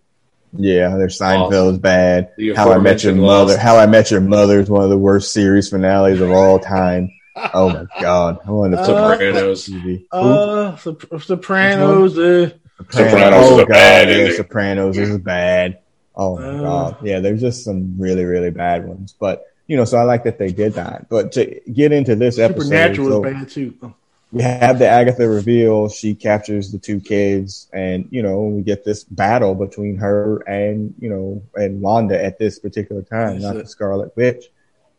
[0.54, 1.76] Yeah, there's Seinfeld awesome.
[1.76, 2.32] is bad.
[2.56, 3.54] How I Met Your Mother.
[3.54, 3.60] Lost.
[3.60, 7.12] How I Met Your Mother is one of the worst series finales of all time.
[7.54, 8.40] oh my god!
[8.46, 9.70] I want to Sopranos.
[10.12, 11.26] Uh, Sopranos.
[11.26, 12.18] Sopranos.
[12.18, 12.50] Uh,
[12.90, 15.80] Sopranos oh, god, bad, yeah, Sopranos is bad.
[16.16, 16.98] Oh my uh, god!
[17.06, 20.38] Yeah, there's just some really really bad ones, but you know, so I like that
[20.38, 21.10] they did that.
[21.10, 23.94] But to get into this episode, Supernatural so is bad too.
[24.32, 25.88] We have the Agatha reveal.
[25.88, 30.94] She captures the two kids, and you know, we get this battle between her and
[31.00, 33.64] you know and Wanda at this particular time, That's not it.
[33.64, 34.46] the Scarlet Witch.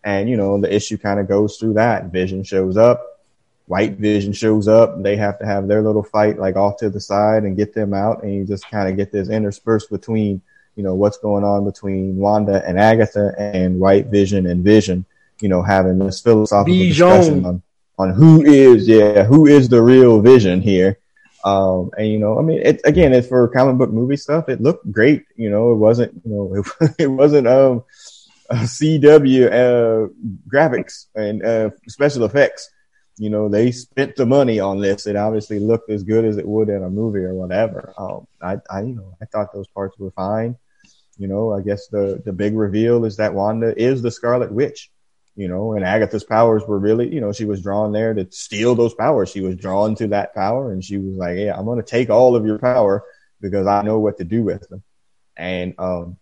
[0.04, 2.06] And you know, the issue kind of goes through that.
[2.06, 3.04] Vision shows up.
[3.66, 5.02] White Vision shows up.
[5.02, 7.92] They have to have their little fight like off to the side and get them
[7.92, 8.22] out.
[8.22, 10.40] And you just kind of get this interspersed between,
[10.78, 15.04] you know, what's going on between Wanda and Agatha and White Vision and Vision,
[15.40, 17.08] you know, having this philosophical Vision.
[17.08, 17.62] discussion on,
[17.98, 21.00] on who is, yeah, who is the real Vision here.
[21.44, 24.48] Um, and you know, I mean, it, again, it's for comic book movie stuff.
[24.48, 25.24] It looked great.
[25.34, 27.82] You know, it wasn't, you know, it, it wasn't, um,
[28.48, 30.08] uh, CW, uh,
[30.48, 32.70] graphics and, uh, special effects
[33.18, 35.06] you know, they spent the money on this.
[35.06, 37.92] It obviously looked as good as it would in a movie or whatever.
[37.98, 40.56] Um, I, I, you know, I thought those parts were fine.
[41.18, 44.90] You know, I guess the, the big reveal is that Wanda is the Scarlet Witch,
[45.34, 48.74] you know, and Agatha's powers were really, you know, she was drawn there to steal
[48.74, 49.30] those powers.
[49.30, 52.10] She was drawn to that power and she was like, Yeah, I'm going to take
[52.10, 53.04] all of your power
[53.40, 54.82] because I know what to do with them.
[55.36, 56.16] And, um,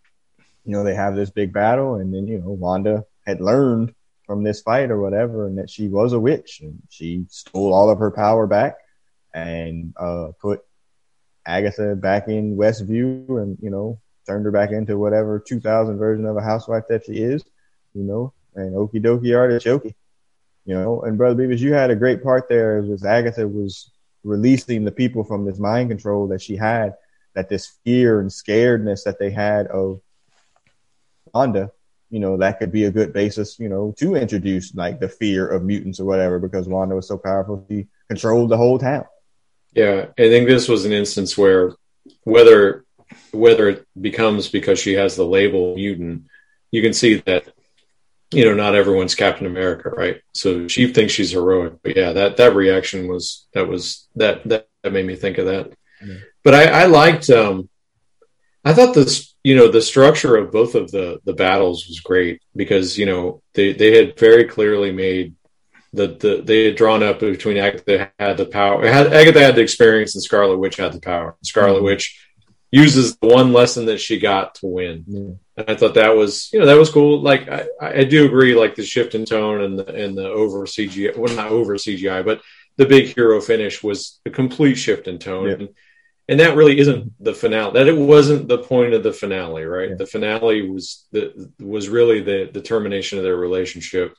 [0.64, 3.94] you know, they have this big battle and then, you know, Wanda had learned
[4.26, 7.90] from this fight or whatever, and that she was a witch and she stole all
[7.90, 8.76] of her power back
[9.32, 10.60] and uh, put
[11.46, 16.36] Agatha back in Westview and you know turned her back into whatever 2000 version of
[16.36, 17.44] a housewife that she is,
[17.94, 19.84] you know, and okie dokie artichoke,
[20.64, 21.02] you know.
[21.02, 22.82] And brother Beavis, you had a great part there.
[22.82, 23.90] Was Agatha was
[24.24, 26.94] releasing the people from this mind control that she had,
[27.34, 30.00] that this fear and scaredness that they had of
[31.32, 31.70] Wanda
[32.10, 35.46] you know, that could be a good basis, you know, to introduce like the fear
[35.46, 39.04] of mutants or whatever, because Wanda was so powerful, she controlled the whole town.
[39.74, 41.72] Yeah, I think this was an instance where
[42.22, 42.85] whether
[43.32, 46.24] whether it becomes because she has the label mutant,
[46.70, 47.48] you can see that
[48.32, 50.20] you know not everyone's Captain America, right?
[50.32, 54.68] So she thinks she's heroic, but yeah, that that reaction was that was that that,
[54.82, 55.72] that made me think of that.
[56.04, 56.14] Yeah.
[56.42, 57.68] But I, I liked um
[58.64, 62.42] I thought this, you know, the structure of both of the the battles was great
[62.54, 65.36] because you know they they had very clearly made
[65.92, 69.62] the the they had drawn up between Agatha had the power, had, Agatha had the
[69.62, 71.36] experience, and Scarlet Witch had the power.
[71.42, 71.84] Scarlet mm-hmm.
[71.86, 72.25] Witch
[72.76, 75.32] uses the one lesson that she got to win, mm-hmm.
[75.56, 77.20] and I thought that was you know that was cool.
[77.20, 80.66] Like I, I do agree, like the shift in tone and the and the over
[80.66, 82.42] CGI, well not over CGI, but
[82.76, 85.60] the big hero finish was a complete shift in tone.
[85.60, 85.66] Yeah
[86.28, 87.72] and that really isn't the finale.
[87.74, 89.90] That it wasn't the point of the finale, right?
[89.90, 89.96] Yeah.
[89.96, 94.16] The finale was the was really the the termination of their relationship,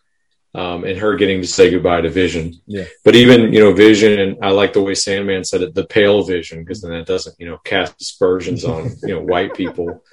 [0.56, 2.56] um, and her getting to say goodbye to Vision.
[2.66, 2.86] Yeah.
[3.04, 6.24] But even you know Vision, and I like the way Sandman said it, the pale
[6.24, 10.04] Vision, because then that doesn't you know cast aspersions on you know white people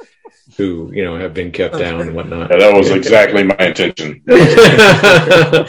[0.57, 2.51] who you know have been kept down and whatnot.
[2.51, 4.22] Yeah, that was exactly my intention.
[4.26, 5.68] the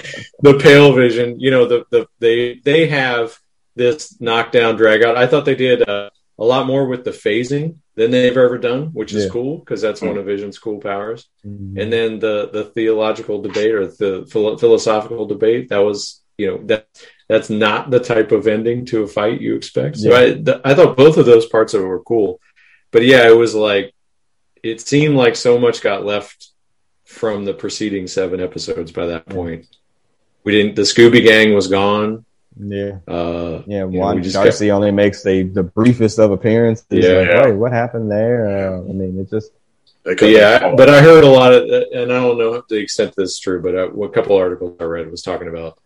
[0.62, 3.40] pale Vision, you know, the the they they have
[3.76, 5.18] this knockdown drag out.
[5.18, 8.88] I thought they did uh, a lot more with the phasing than they've ever done,
[8.88, 9.30] which is yeah.
[9.32, 11.28] cool because that's one of Vision's cool powers.
[11.46, 11.80] Mm-hmm.
[11.80, 16.58] And then the the theological debate or the philo- philosophical debate that was you know
[16.66, 16.88] that
[17.30, 19.98] that's not the type of ending to a fight you expect.
[19.98, 20.18] So yeah.
[20.18, 22.40] I th- I thought both of those parts of it were cool,
[22.92, 23.94] but yeah, it was like
[24.62, 26.50] it seemed like so much got left
[27.06, 29.68] from the preceding seven episodes by that point.
[30.44, 30.76] We didn't.
[30.76, 32.26] The Scooby Gang was gone.
[32.58, 33.00] Yeah.
[33.08, 33.84] Uh, yeah.
[33.84, 34.76] One know, Darcy kept...
[34.76, 36.86] only makes the, the briefest of appearances.
[36.90, 37.12] Yeah.
[37.12, 37.44] Like, yeah.
[37.44, 38.48] Hey, what happened there?
[38.48, 39.52] Uh, I mean, it just.
[40.22, 43.40] Yeah, but I heard a lot of, and I don't know the extent this is
[43.40, 45.80] true, but a, a couple articles I read was talking about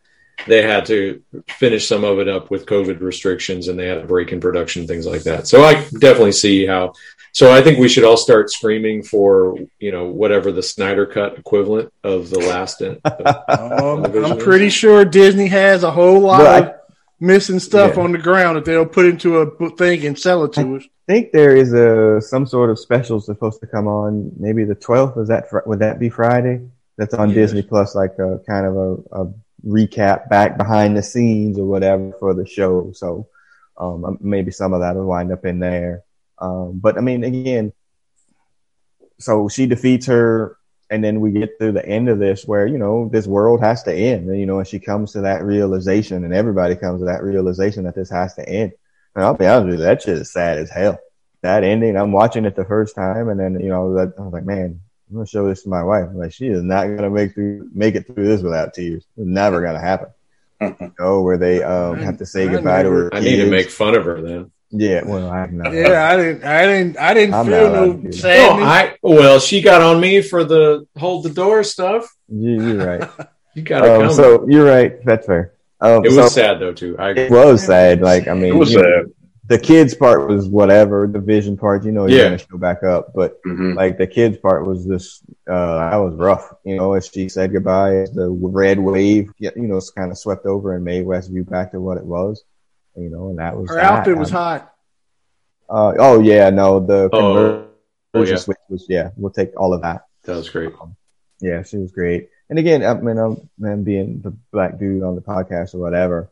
[0.46, 4.06] they had to finish some of it up with COVID restrictions and they had a
[4.06, 5.48] break in production, things like that.
[5.48, 6.94] So I definitely see how.
[7.40, 11.40] So I think we should all start screaming for you know whatever the Snyder Cut
[11.40, 12.82] equivalent of the last.
[12.82, 16.76] um, I'm pretty sure Disney has a whole lot well, of
[17.22, 18.04] missing stuff yeah.
[18.04, 20.84] on the ground that they'll put into a thing and sell it to us.
[20.84, 24.76] I think there is a some sort of special supposed to come on maybe the
[24.76, 25.18] 12th.
[25.22, 26.68] Is that would that be Friday?
[26.98, 27.36] That's on yes.
[27.36, 29.34] Disney Plus, like a kind of a, a
[29.66, 32.92] recap back behind the scenes or whatever for the show.
[32.94, 33.30] So
[33.78, 36.04] um, maybe some of that will wind up in there.
[36.40, 37.74] Um, but I mean, again,
[39.20, 40.58] so she defeats her,
[40.90, 43.84] and then we get to the end of this where you know this world has
[43.84, 47.06] to end, and you know, and she comes to that realization, and everybody comes to
[47.06, 48.72] that realization that this has to end.
[49.16, 51.00] And I'll be honest with you, that shit is sad as hell.
[51.42, 54.46] That ending, I'm watching it the first time, and then you know, I was like,
[54.46, 54.80] man,
[55.10, 56.10] I'm gonna show this to my wife.
[56.14, 59.04] Like she is not gonna make through make it through this without tears.
[59.18, 60.10] It's never gonna happen.
[60.62, 63.14] you know, where they um have to say goodbye to her.
[63.14, 64.52] I need to make fun of her then.
[64.72, 65.56] Yeah, well, I'm.
[65.74, 68.24] Yeah, I didn't, I didn't, I didn't I'm feel no sadness.
[68.24, 72.16] No, I well, she got on me for the hold the door stuff.
[72.28, 73.10] You, are right.
[73.56, 74.14] you got to um, come.
[74.14, 75.04] So you're right.
[75.04, 75.54] That's fair.
[75.82, 76.96] Um, it was so, sad though too.
[77.00, 78.02] I it was sad.
[78.02, 79.06] Like I mean, it was sad.
[79.48, 81.08] the kids part was whatever.
[81.08, 82.24] The Vision part, you know, you're Yeah.
[82.26, 83.76] gonna show back up, but Mhm.
[83.76, 86.54] like the kids part was just uh that was rough.
[86.64, 90.18] You know, as she said goodbye, as the red wave, you know, it's kind of
[90.18, 92.44] swept over and made Westview back to what it was.
[93.00, 93.86] You know, and that was Her that.
[93.86, 94.74] outfit was Um, hot.
[95.70, 97.68] Uh, oh yeah, no, the Oh, conversion
[98.16, 99.12] oh yeah, switch was yeah.
[99.16, 100.06] We'll take all of that.
[100.24, 100.74] that was great.
[101.42, 102.30] Yeah, she was great.
[102.50, 106.32] And again, I mean, I'm, man, being the black dude on the podcast or whatever,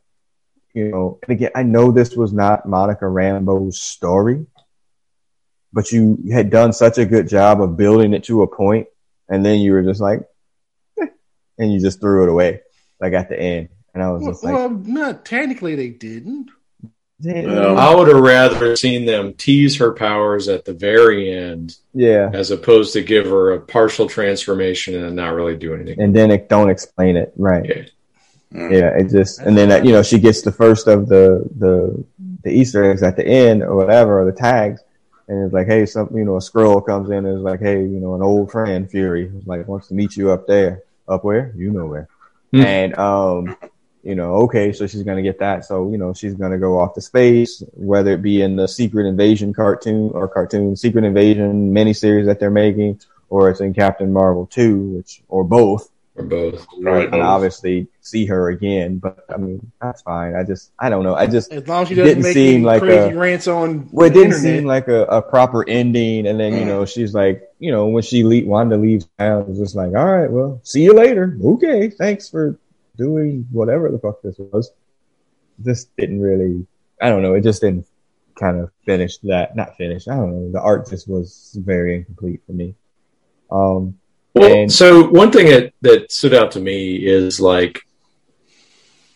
[0.73, 4.45] you know, and again, I know this was not Monica Rambeau's story,
[5.71, 8.87] but you had done such a good job of building it to a point,
[9.29, 10.21] and then you were just like,
[10.99, 11.05] eh,
[11.59, 12.61] and you just threw it away,
[12.99, 13.69] like at the end.
[13.93, 16.49] And I was Well, just like, well, not technically they didn't.
[17.21, 17.77] Damn.
[17.77, 22.29] I would have rather seen them tease her powers at the very end yeah.
[22.33, 25.99] as opposed to give her a partial transformation and not really do anything.
[25.99, 27.65] And then it don't explain it, right?
[27.65, 27.83] Yeah.
[28.53, 28.71] Mm.
[28.71, 32.03] Yeah, it just and then you know she gets the first of the the
[32.43, 34.81] the Easter eggs at the end or whatever or the tags,
[35.27, 37.81] and it's like, hey, some you know a scroll comes in and is like, hey,
[37.81, 41.51] you know, an old friend Fury like wants to meet you up there, up where
[41.57, 42.07] you know where,
[42.53, 42.61] Hmm.
[42.61, 43.57] and um,
[44.07, 46.93] you know, okay, so she's gonna get that, so you know she's gonna go off
[46.95, 52.25] to space, whether it be in the Secret Invasion cartoon or cartoon Secret Invasion miniseries
[52.25, 52.99] that they're making,
[53.29, 56.65] or it's in Captain Marvel two, which or both Or both.
[56.81, 57.21] Right, and both.
[57.21, 58.97] obviously see her again.
[58.97, 60.33] But I mean, that's fine.
[60.35, 61.13] I just, I don't know.
[61.13, 63.89] I just, As long as she doesn't didn't make seem like crazy a- rants on
[63.91, 64.41] well, it didn't internet.
[64.59, 66.25] seem like a, a proper ending.
[66.25, 69.59] And then you know, she's like, you know, when she le- Wanda leaves town, it's
[69.59, 71.37] just like, all right, well, see you later.
[71.43, 72.57] Okay, thanks for
[72.97, 74.71] doing whatever the fuck this was.
[75.59, 76.65] This didn't really,
[77.01, 77.33] I don't know.
[77.33, 77.85] It just didn't
[78.35, 79.55] kind of finish that.
[79.55, 80.07] Not finish.
[80.07, 80.51] I don't know.
[80.51, 82.75] The art just was very incomplete for me.
[83.51, 83.97] Um,
[84.35, 87.79] Well, And- so one thing that, that stood out to me is like,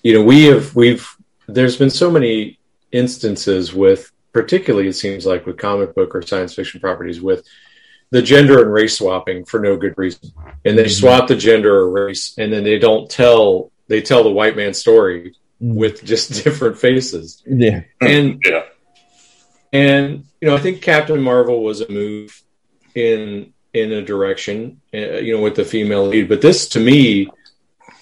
[0.04, 1.08] you know, we have, we've,
[1.48, 2.58] there's been so many
[2.92, 7.46] instances with, particularly it seems like with comic book or science fiction properties with
[8.10, 10.32] the gender and race swapping for no good reason.
[10.66, 11.00] And they Mhm.
[11.00, 14.80] swap the gender or race and then they don't tell, they tell the white man's
[14.80, 17.44] story with just different faces.
[17.46, 18.64] yeah, And Yeah.
[19.74, 22.42] and you know, I think Captain Marvel was a move
[22.96, 26.28] in in a direction, uh, you know, with the female lead.
[26.28, 27.30] But this, to me,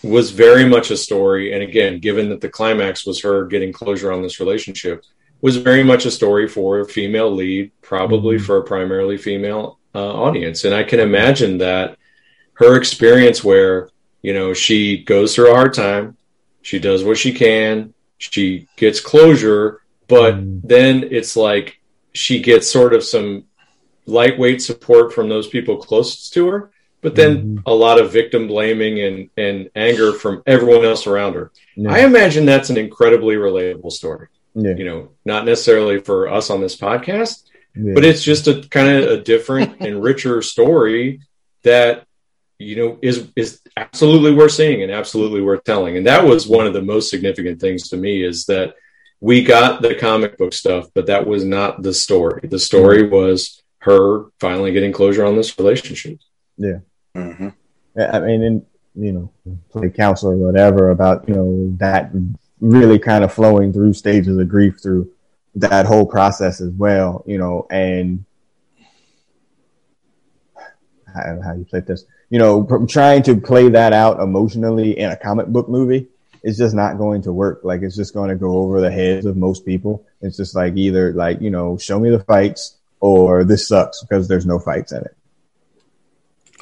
[0.01, 1.53] was very much a story.
[1.53, 5.03] And again, given that the climax was her getting closure on this relationship,
[5.41, 8.41] was very much a story for a female lead, probably Mhm.
[8.41, 10.65] for a primarily female uh, audience.
[10.65, 11.97] And I can imagine that
[12.53, 13.89] her experience, where
[14.21, 16.17] you know she goes through a hard time,
[16.61, 20.61] she does what she can, she gets closure, but Mm.
[20.63, 21.79] then it's like
[22.13, 23.45] she gets sort of some
[24.05, 27.61] lightweight support from those people closest to her, but then Mhm.
[27.65, 31.51] a lot of victim blaming and, and anger from everyone else around her.
[31.75, 34.27] yeah, I imagine that's an incredibly relatable story.
[34.55, 37.43] yeah, You know, not necessarily for us on this podcast,
[37.75, 37.93] yeah.
[37.93, 41.21] but it's just a kind of a different and richer story
[41.63, 42.05] that
[42.57, 45.97] you know is is absolutely worth seeing and absolutely worth telling.
[45.97, 48.75] And that was one of the most significant things to me is that
[49.21, 52.47] we got the comic book stuff but that was not the story.
[52.47, 56.19] The story was her finally getting closure on this relationship.
[57.15, 57.53] Mhm.
[57.97, 58.65] I mean, and,
[58.95, 59.31] you know,
[59.71, 62.11] play counselor or whatever about, you know, that
[62.59, 65.09] really kind of flowing through stages of grief through
[65.55, 68.25] that whole process as well, you know, and
[71.15, 74.97] I don't know how you play this, you know, trying to play that out emotionally
[74.97, 76.07] in a comic book movie
[76.43, 77.61] is just not going to work.
[77.63, 80.05] Like, it's just going to go over the heads of most people.
[80.21, 84.27] It's just like either like, you know, show me the fights or this sucks because
[84.27, 85.17] there's no fights in it.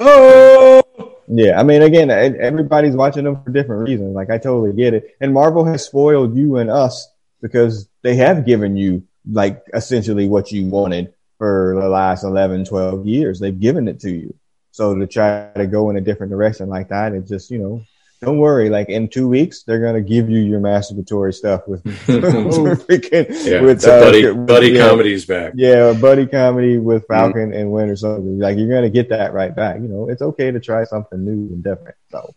[0.00, 0.82] Oh,
[1.30, 4.14] Yeah, I mean, again, everybody's watching them for different reasons.
[4.14, 5.16] Like, I totally get it.
[5.20, 7.06] And Marvel has spoiled you and us
[7.42, 13.06] because they have given you, like, essentially what you wanted for the last 11, 12
[13.06, 13.40] years.
[13.40, 14.34] They've given it to you.
[14.78, 17.82] So to try to go in a different direction like that, it just, you know,
[18.20, 18.70] don't worry.
[18.70, 23.60] Like, in two weeks, they're going to give you your masturbatory stuff with, freaking, yeah
[23.60, 24.88] with, uh, buddy, buddy yeah.
[24.88, 28.22] comedy's back Yeah, a buddy comedy with Falcon and Winter Soldier.
[28.22, 29.80] Like you're gonna get that right back.
[29.80, 31.96] You know, it's okay to try something new and different.
[32.12, 32.32] So,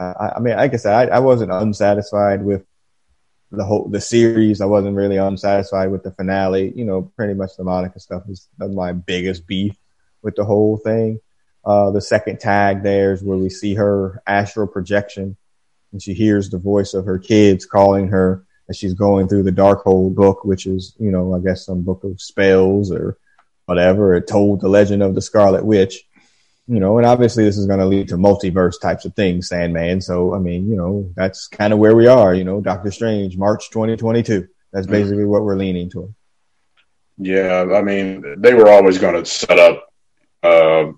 [0.00, 2.64] uh, I, I mean, like I said, I, I wasn't unsatisfied with
[3.52, 4.60] the whole the series.
[4.60, 6.72] I wasn't really unsatisfied with the finale.
[6.74, 9.76] You know, pretty much the Monica stuff is my biggest beef
[10.20, 11.20] with the whole thing.
[11.64, 15.36] Uh, the second tag there is where we see her astral projection,
[15.92, 19.52] and she hears the voice of her kids calling her as she's going through the
[19.52, 23.18] Darkhold book, which is, you know, I guess some book of spells or
[23.66, 24.14] whatever.
[24.14, 26.04] It told the legend of the Scarlet Witch,
[26.66, 30.00] you know, and obviously this is going to lead to multiverse types of things, Sandman.
[30.00, 33.36] So, I mean, you know, that's kind of where we are, you know, Doctor Strange,
[33.36, 34.48] March 2022.
[34.72, 36.14] That's basically what we're leaning toward.
[37.16, 39.93] Yeah, I mean, they were always going to set up
[40.44, 40.92] uh,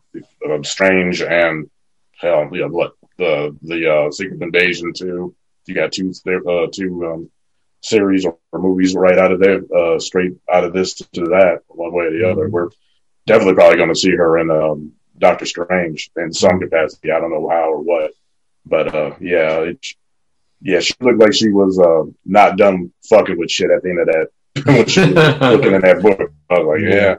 [0.63, 1.71] Strange and
[2.21, 5.35] hell, yeah, what the the uh, Secret Invasion too.
[5.67, 7.31] You got two uh, two um,
[7.83, 11.93] series or, movies right out of there, uh, straight out of this to that, one
[11.93, 12.45] way or the other.
[12.45, 12.53] Mm-hmm.
[12.53, 12.69] We're
[13.27, 17.11] definitely probably going to see her in um, Doctor Strange in some capacity.
[17.11, 18.13] I don't know how or what,
[18.65, 19.87] but uh, yeah, it,
[20.61, 24.01] yeah, she looked like she was uh, not done fucking with shit at the end
[24.01, 24.29] of that
[24.67, 26.33] when she was looking in that book.
[26.51, 27.17] I was like, yeah,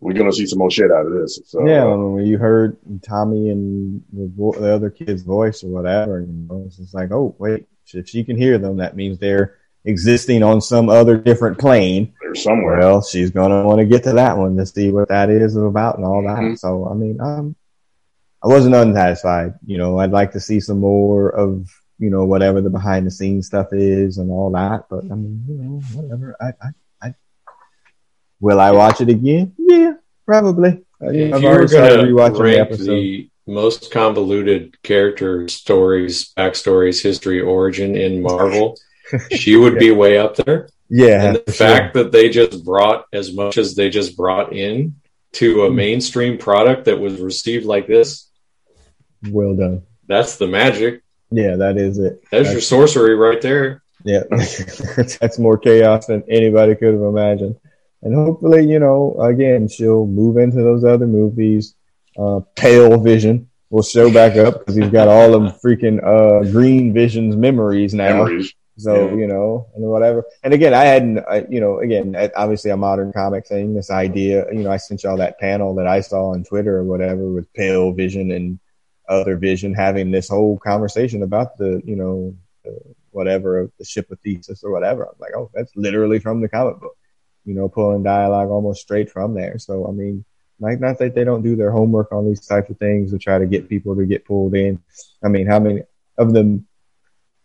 [0.00, 1.40] we're gonna see some more shit out of this.
[1.46, 6.18] So, yeah, uh, when you heard Tommy and the, the, other kid's voice or whatever,
[6.18, 9.18] and you know, it's just like, oh wait, if she can hear them, that means
[9.18, 12.14] they're existing on some other different plane.
[12.20, 12.78] They're somewhere.
[12.78, 15.96] Well, she's gonna want to get to that one to see what that is about
[15.96, 16.38] and all that.
[16.38, 16.54] Mm-hmm.
[16.54, 17.56] So, I mean, um,
[18.42, 19.54] I wasn't unsatisfied.
[19.66, 21.68] You know, I'd like to see some more of
[21.98, 24.84] you know whatever the behind the scenes stuff is and all that.
[24.88, 26.36] But I mean, you know, whatever.
[26.40, 26.70] I, I, I
[28.40, 29.54] will I watch it again?
[29.58, 29.94] Yeah,
[30.26, 30.84] probably.
[31.00, 37.40] If I've you were going to rank the, the most convoluted character stories, backstories, history,
[37.40, 38.76] origin in Marvel,
[39.32, 39.78] she would yeah.
[39.78, 40.68] be way up there.
[40.88, 41.24] Yeah.
[41.24, 42.04] And the fact sure.
[42.04, 44.96] that they just brought as much as they just brought in
[45.32, 45.76] to a hmm.
[45.76, 48.28] mainstream product that was received like this.
[49.28, 49.82] Well done.
[50.06, 51.02] That's the magic.
[51.30, 52.22] Yeah, that is it.
[52.30, 53.82] There's that's, your sorcery right there.
[54.04, 54.22] Yeah.
[55.20, 57.56] that's more chaos than anybody could have imagined.
[58.02, 61.74] And hopefully, you know, again, she'll move into those other movies.
[62.18, 66.92] Uh, Pale Vision will show back up because he's got all of freaking uh, Green
[66.92, 68.24] Vision's memories now.
[68.24, 68.54] Memories.
[68.76, 69.16] So, yeah.
[69.16, 70.24] you know, and whatever.
[70.44, 74.46] And again, I hadn't, I, you know, again, obviously a modern comic thing, this idea,
[74.52, 77.52] you know, I sent y'all that panel that I saw on Twitter or whatever with
[77.54, 78.60] Pale Vision and
[79.08, 82.36] other Vision having this whole conversation about the, you know,
[83.10, 85.06] whatever, the ship of Theseus or whatever.
[85.06, 86.96] I'm like, oh, that's literally from the comic book,
[87.48, 89.58] you know, pulling dialogue almost straight from there.
[89.58, 90.24] So, I mean,
[90.60, 93.38] like, not that they don't do their homework on these types of things to try
[93.38, 94.82] to get people to get pulled in.
[95.24, 95.82] I mean, how many
[96.18, 96.66] of them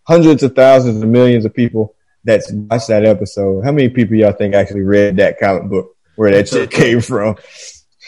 [0.06, 3.64] hundreds of thousands and millions of people that's watched that episode.
[3.64, 7.36] How many people y'all think actually read that comic book where that shit came from?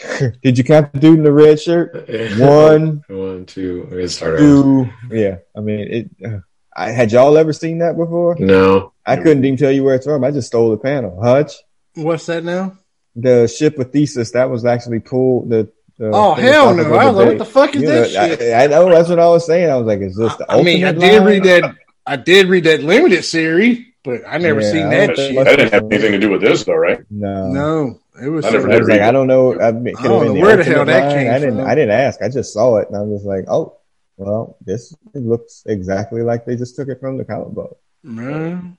[0.42, 2.08] Did you count the dude in the red shirt?
[2.38, 3.88] One, one, two.
[3.98, 4.90] I start two.
[5.10, 6.10] Yeah, I mean, it.
[6.22, 6.40] Uh,
[6.76, 8.36] I had y'all ever seen that before?
[8.38, 10.22] No, I couldn't even tell you where it's from.
[10.22, 11.18] I just stole the panel.
[11.22, 11.54] Hutch,
[11.96, 12.78] what's that now?
[13.14, 15.50] The ship of Theseus that was actually pulled.
[15.50, 16.94] The oh hell no!
[16.94, 18.54] I was like, what the fuck is you that know, shit?
[18.54, 19.70] I, I, know that's what I was saying.
[19.70, 20.50] I was like, is this the?
[20.50, 21.24] I mean, I did line?
[21.24, 21.74] read that
[22.06, 25.34] I did read that limited series, but I never yeah, seen that shit.
[25.34, 27.00] That didn't have anything to do with this, though, right?
[27.10, 28.00] No, no.
[28.22, 28.44] It was.
[28.44, 28.86] I never did.
[28.86, 29.60] Like, I don't know.
[29.60, 31.56] I, mean, I don't know where the hell that came I didn't.
[31.56, 31.66] from.
[31.66, 32.22] I didn't ask.
[32.22, 33.78] I just saw it, and I was like, oh,
[34.16, 37.78] well, this looks exactly like they just took it from the comic book.
[38.02, 38.78] Man.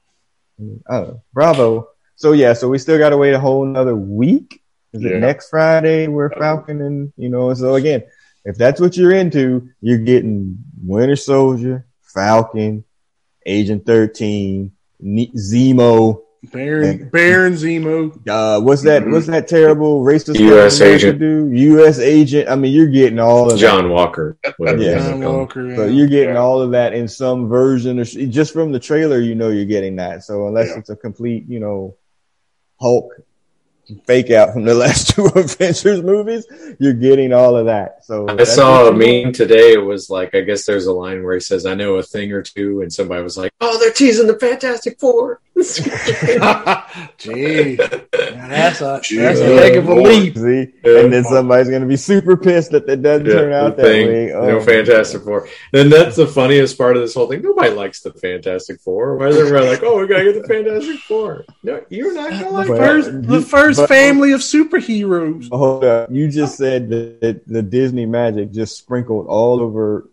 [0.89, 1.89] Oh, bravo.
[2.17, 4.61] So yeah, so we still got to wait a whole another week.
[4.91, 5.11] Is yeah.
[5.11, 7.53] it next Friday where Falcon and you know?
[7.53, 8.03] So again,
[8.43, 12.83] if that's what you're into, you're getting Winter Soldier, Falcon,
[13.45, 14.71] Agent 13,
[15.03, 18.27] Zemo, Baron, Baron Zemo.
[18.27, 19.03] Uh, what's that?
[19.03, 19.11] Mm-hmm.
[19.11, 20.81] What's that terrible racist U.S.
[20.81, 21.19] agent?
[21.19, 21.99] Do U.S.
[21.99, 22.49] agent.
[22.49, 23.93] I mean, you're getting all of John that.
[23.93, 24.39] Walker.
[24.57, 25.75] Yeah, John Walker.
[25.75, 26.41] So you're getting yeah.
[26.41, 29.97] all of that in some version, or just from the trailer, you know, you're getting
[29.97, 30.23] that.
[30.23, 30.79] So unless yeah.
[30.79, 31.95] it's a complete, you know,
[32.79, 33.13] Hulk
[34.05, 36.45] fake out from the last two Avengers movies,
[36.79, 38.05] you're getting all of that.
[38.05, 39.73] So I saw a meme today.
[39.73, 42.31] It was like, I guess there's a line where he says, "I know a thing
[42.31, 45.41] or two," and somebody was like, "Oh, they're teasing the Fantastic Four.
[47.17, 50.35] Gee, that's a Gee, that's a heck of a leap.
[50.37, 50.71] See?
[50.83, 53.83] And then somebody's going to be super pissed that it doesn't yeah, turn out that
[53.83, 54.33] thing, way.
[54.33, 55.47] Oh, no Fantastic Four.
[55.73, 57.41] And that's the funniest part of this whole thing.
[57.41, 59.17] Nobody likes the Fantastic Four.
[59.17, 61.43] Why is everybody like, "Oh, we got to get the Fantastic Four?
[61.63, 65.49] No, you're not going to like but, first, the first but, family of superheroes.
[65.49, 70.07] Hold up, you just said that the Disney magic just sprinkled all over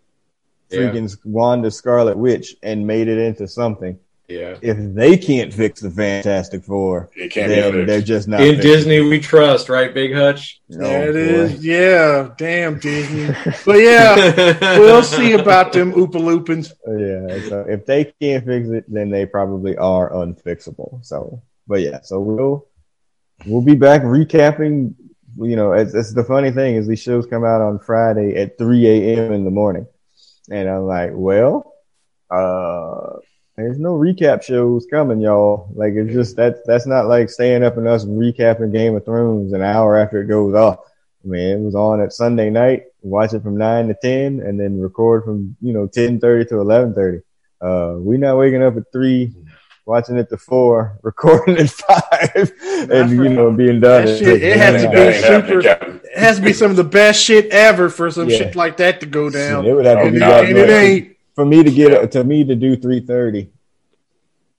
[0.71, 1.17] freaking yeah.
[1.25, 3.99] Wanda Scarlet Witch and made it into something.
[4.29, 4.57] Yeah.
[4.63, 8.41] If they can't fix the Fantastic Four, then they're just not.
[8.41, 10.63] In Disney, we trust, right, Big Hutch?
[10.73, 11.19] Oh, that boy.
[11.19, 12.31] is, yeah.
[12.39, 13.27] Damn Disney.
[13.67, 16.73] but yeah, we'll see about them Oopa Loopins.
[16.87, 17.49] Yeah.
[17.51, 21.05] So if they can't fix it, then they probably are unfixable.
[21.05, 22.01] So, but yeah.
[22.01, 22.67] So we'll
[23.45, 24.95] we'll be back recapping.
[25.37, 28.57] You know, it's, it's the funny thing is these shows come out on Friday at
[28.57, 29.33] 3 a.m.
[29.33, 29.87] in the morning,
[30.51, 31.75] and I'm like, well,
[32.31, 33.19] uh
[33.57, 35.69] there's no recap shows coming, y'all.
[35.75, 39.53] Like it's just that that's not like staying up and us recapping Game of Thrones
[39.53, 40.81] an hour after it goes off.
[41.25, 44.59] I mean, it was on at Sunday night, watch it from nine to ten, and
[44.59, 47.21] then record from you know ten thirty to eleven thirty.
[47.61, 49.33] Uh, we're not waking up at three
[49.87, 52.53] watching it to four, recording at five,
[52.91, 54.07] and you know being done.
[54.07, 56.05] That shit, it has to be That ain't happening, super.
[56.07, 58.39] It has to be some of the best shit ever for some Yeah.
[58.39, 59.65] shit like that to go down.
[59.67, 61.14] It would have to be And, God, that and it ain't.
[61.35, 63.51] For me to get to me to do three thirty.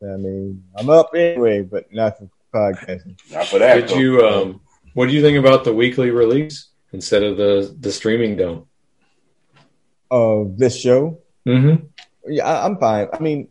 [0.04, 3.18] I mean, I'm up anyway, but not for podcasting.
[3.32, 3.76] Not for that.
[3.76, 3.96] Did though.
[4.00, 4.28] you?
[4.28, 4.62] Um,
[4.94, 8.68] what do you think about the weekly release instead of the the streaming don't?
[10.12, 11.86] Of this show, Mm-hmm.
[12.32, 13.08] yeah, I, I'm fine.
[13.12, 13.48] I mean,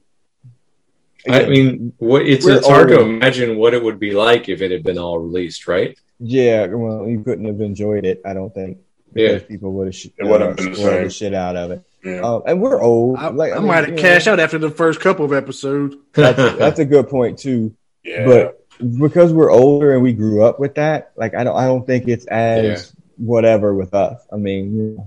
[1.29, 4.71] I mean, what, it's it's hard to imagine what it would be like if it
[4.71, 5.99] had been all released, right?
[6.21, 6.67] yeah.
[6.67, 8.21] Well, you couldn't have enjoyed it.
[8.25, 8.79] I don't think.
[9.15, 9.29] Yeah.
[9.35, 11.83] Because people would have sh- It wouldn't have been the the shit out of it.
[12.05, 12.21] Yeah.
[12.21, 13.19] Um, and we're old.
[13.19, 15.33] I, like I, mean, might you have know, cashed out after the first couple of
[15.33, 15.97] episodes.
[16.13, 17.75] That's, that's a good point too.
[18.05, 18.27] yeah.
[18.27, 18.67] But
[18.99, 22.07] because we're older and we grew up with that, like I don't, I don't think
[22.09, 23.01] it's as Yeah.
[23.17, 24.21] whatever with us.
[24.33, 24.99] I mean,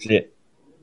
[0.00, 0.34] shit.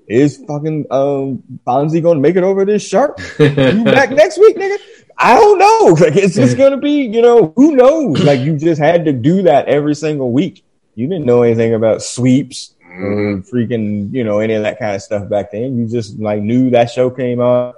[0.08, 3.18] Is fucking um Fonzie gonna make it over this shark?
[3.40, 4.78] You back next week, nigga?
[5.18, 5.96] I don't know.
[6.06, 8.22] Like it's just gonna be, you know, who knows?
[8.22, 10.64] Like you just had to do that every single week.
[10.96, 13.50] You didn't know anything about sweeps Mhm.
[13.50, 15.78] freaking, you know, any of that kind of stuff back then.
[15.78, 17.74] You just like knew that show came on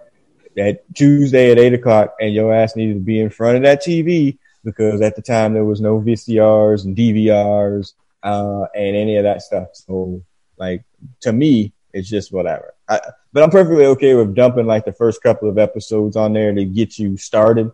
[0.56, 3.84] that Tuesday at eight o'clock, and your ass needed to be in front of that
[3.84, 9.23] TV because at the time there was no VCRs and DVRs uh, and any of
[9.23, 9.69] that stuff.
[9.73, 10.22] So,
[10.57, 10.84] like
[11.22, 12.73] to me, it's just whatever.
[12.88, 12.99] I,
[13.31, 16.65] but I'm perfectly okay with dumping like the first couple of episodes on there to
[16.65, 17.72] get you started.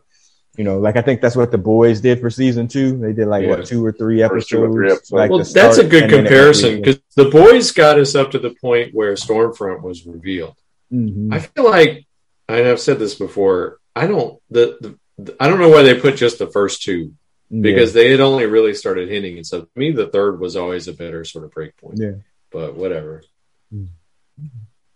[0.60, 2.98] You know, like I think that's what the boys did for season two.
[2.98, 3.52] They did like Yeah.
[3.52, 4.54] what two or three episodes.
[4.54, 5.12] Or three episodes.
[5.14, 8.32] like well, that's a good and then it comparison because the boys got us up
[8.32, 10.58] to the point where Stormfront was revealed.
[10.92, 11.34] Mhm.
[11.34, 12.06] I feel like,
[12.50, 13.80] and I've said this before.
[13.96, 17.14] I don't the, the I don't know why they put just the first two
[17.50, 19.38] because they had only really started hinting.
[19.38, 22.00] And so to me, the third was always a better sort of break point.
[22.00, 22.16] yeah.
[22.52, 23.24] But whatever.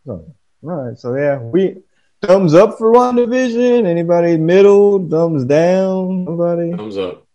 [0.05, 0.97] So, all right.
[0.97, 1.77] So yeah, we
[2.23, 3.85] thumbs up for WandaVision.
[3.85, 5.07] Anybody middle?
[5.07, 6.25] Thumbs down?
[6.25, 6.71] Nobody?
[6.71, 7.25] Thumbs up.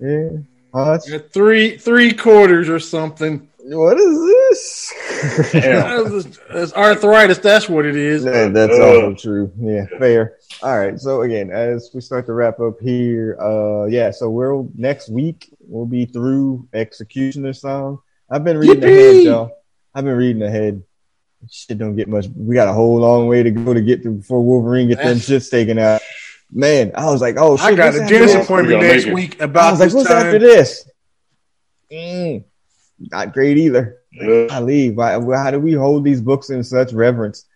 [0.00, 0.28] Yeah.
[0.74, 1.02] Hutch?
[1.08, 3.48] Yeah, Three three quarters or something.
[3.64, 4.92] What is this?
[5.54, 6.02] Yeah.
[6.02, 7.38] That's, that's arthritis.
[7.38, 8.24] That's what it is.
[8.24, 9.52] Yeah, that's Uh, also true.
[9.60, 10.36] Yeah, fair.
[10.62, 10.98] All right.
[10.98, 14.10] So again, as we start to wrap up here, uh, yeah.
[14.10, 18.00] So we'll next week we'll be through Executioner song.
[18.28, 19.12] I've been reading Yippee!
[19.14, 19.50] ahead, y'all.
[19.94, 20.82] I've been reading ahead.
[21.50, 22.26] Shit don't get much.
[22.36, 25.18] We got a whole long way to go to get through before Wolverine get them
[25.18, 26.00] That's- shits taken out.
[26.54, 27.66] Man, I was like, oh shit.
[27.66, 28.44] I got a after dentist this?
[28.44, 29.14] appointment next make it.
[29.14, 30.26] week I about was like, this what's time.
[30.26, 30.88] after this?
[31.90, 32.44] Mm,
[33.10, 33.98] not great either.
[34.12, 34.48] Yeah.
[34.50, 34.96] I leave.
[34.96, 37.46] Why, why do we hold these books in such reverence?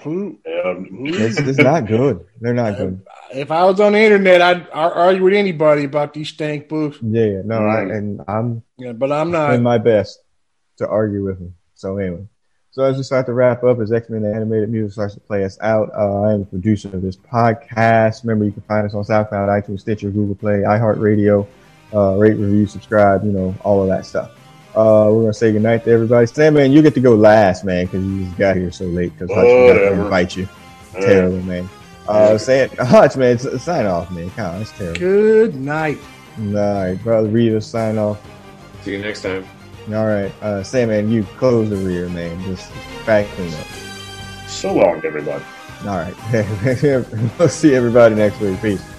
[0.00, 2.24] Who- It's, it's not good.
[2.40, 3.00] They're not good.
[3.34, 6.96] If I was on the internet, I'd, I'd argue with anybody about these stank books.
[7.02, 7.96] Yeah, no, I, Mm.
[7.98, 9.62] and I'm Yeah, but I'm doing not.
[9.62, 10.20] my best
[10.78, 11.54] to argue with him.
[11.74, 12.28] So anyway,
[12.76, 15.20] so as we start to wrap up, as X Men the animated music starts to
[15.20, 18.22] play us out, uh, I am the producer of this podcast.
[18.22, 21.46] Remember, you can find us on SoundCloud, iTunes, Stitcher, Google Play, iHeartRadio.
[21.94, 24.32] Uh, rate, review, subscribe, you know, all of that stuff.
[24.74, 26.26] Uh, we're gonna say goodnight to everybody.
[26.26, 29.10] Sandman, you get to go last, man, because you just got here so late.
[29.18, 30.02] Because Hutch forgot to Whatever.
[30.02, 30.46] invite you.
[30.92, 31.00] Yeah.
[31.00, 31.68] Terrible, man.
[32.06, 34.30] Uh, saying Hutch, man, s- sign off, man.
[34.36, 34.98] God, that's terrible.
[35.00, 35.96] Good night.
[36.38, 38.20] All right, brother, Rita, sign off.
[38.82, 39.46] See you next time.
[39.88, 42.42] All right, uh, Sandman, you close the rear, man.
[42.42, 42.72] Just
[43.06, 43.66] back clean up.
[44.48, 45.44] So long, everybody.
[45.86, 46.14] All right,
[47.38, 48.60] we'll see everybody next week.
[48.60, 48.95] Peace.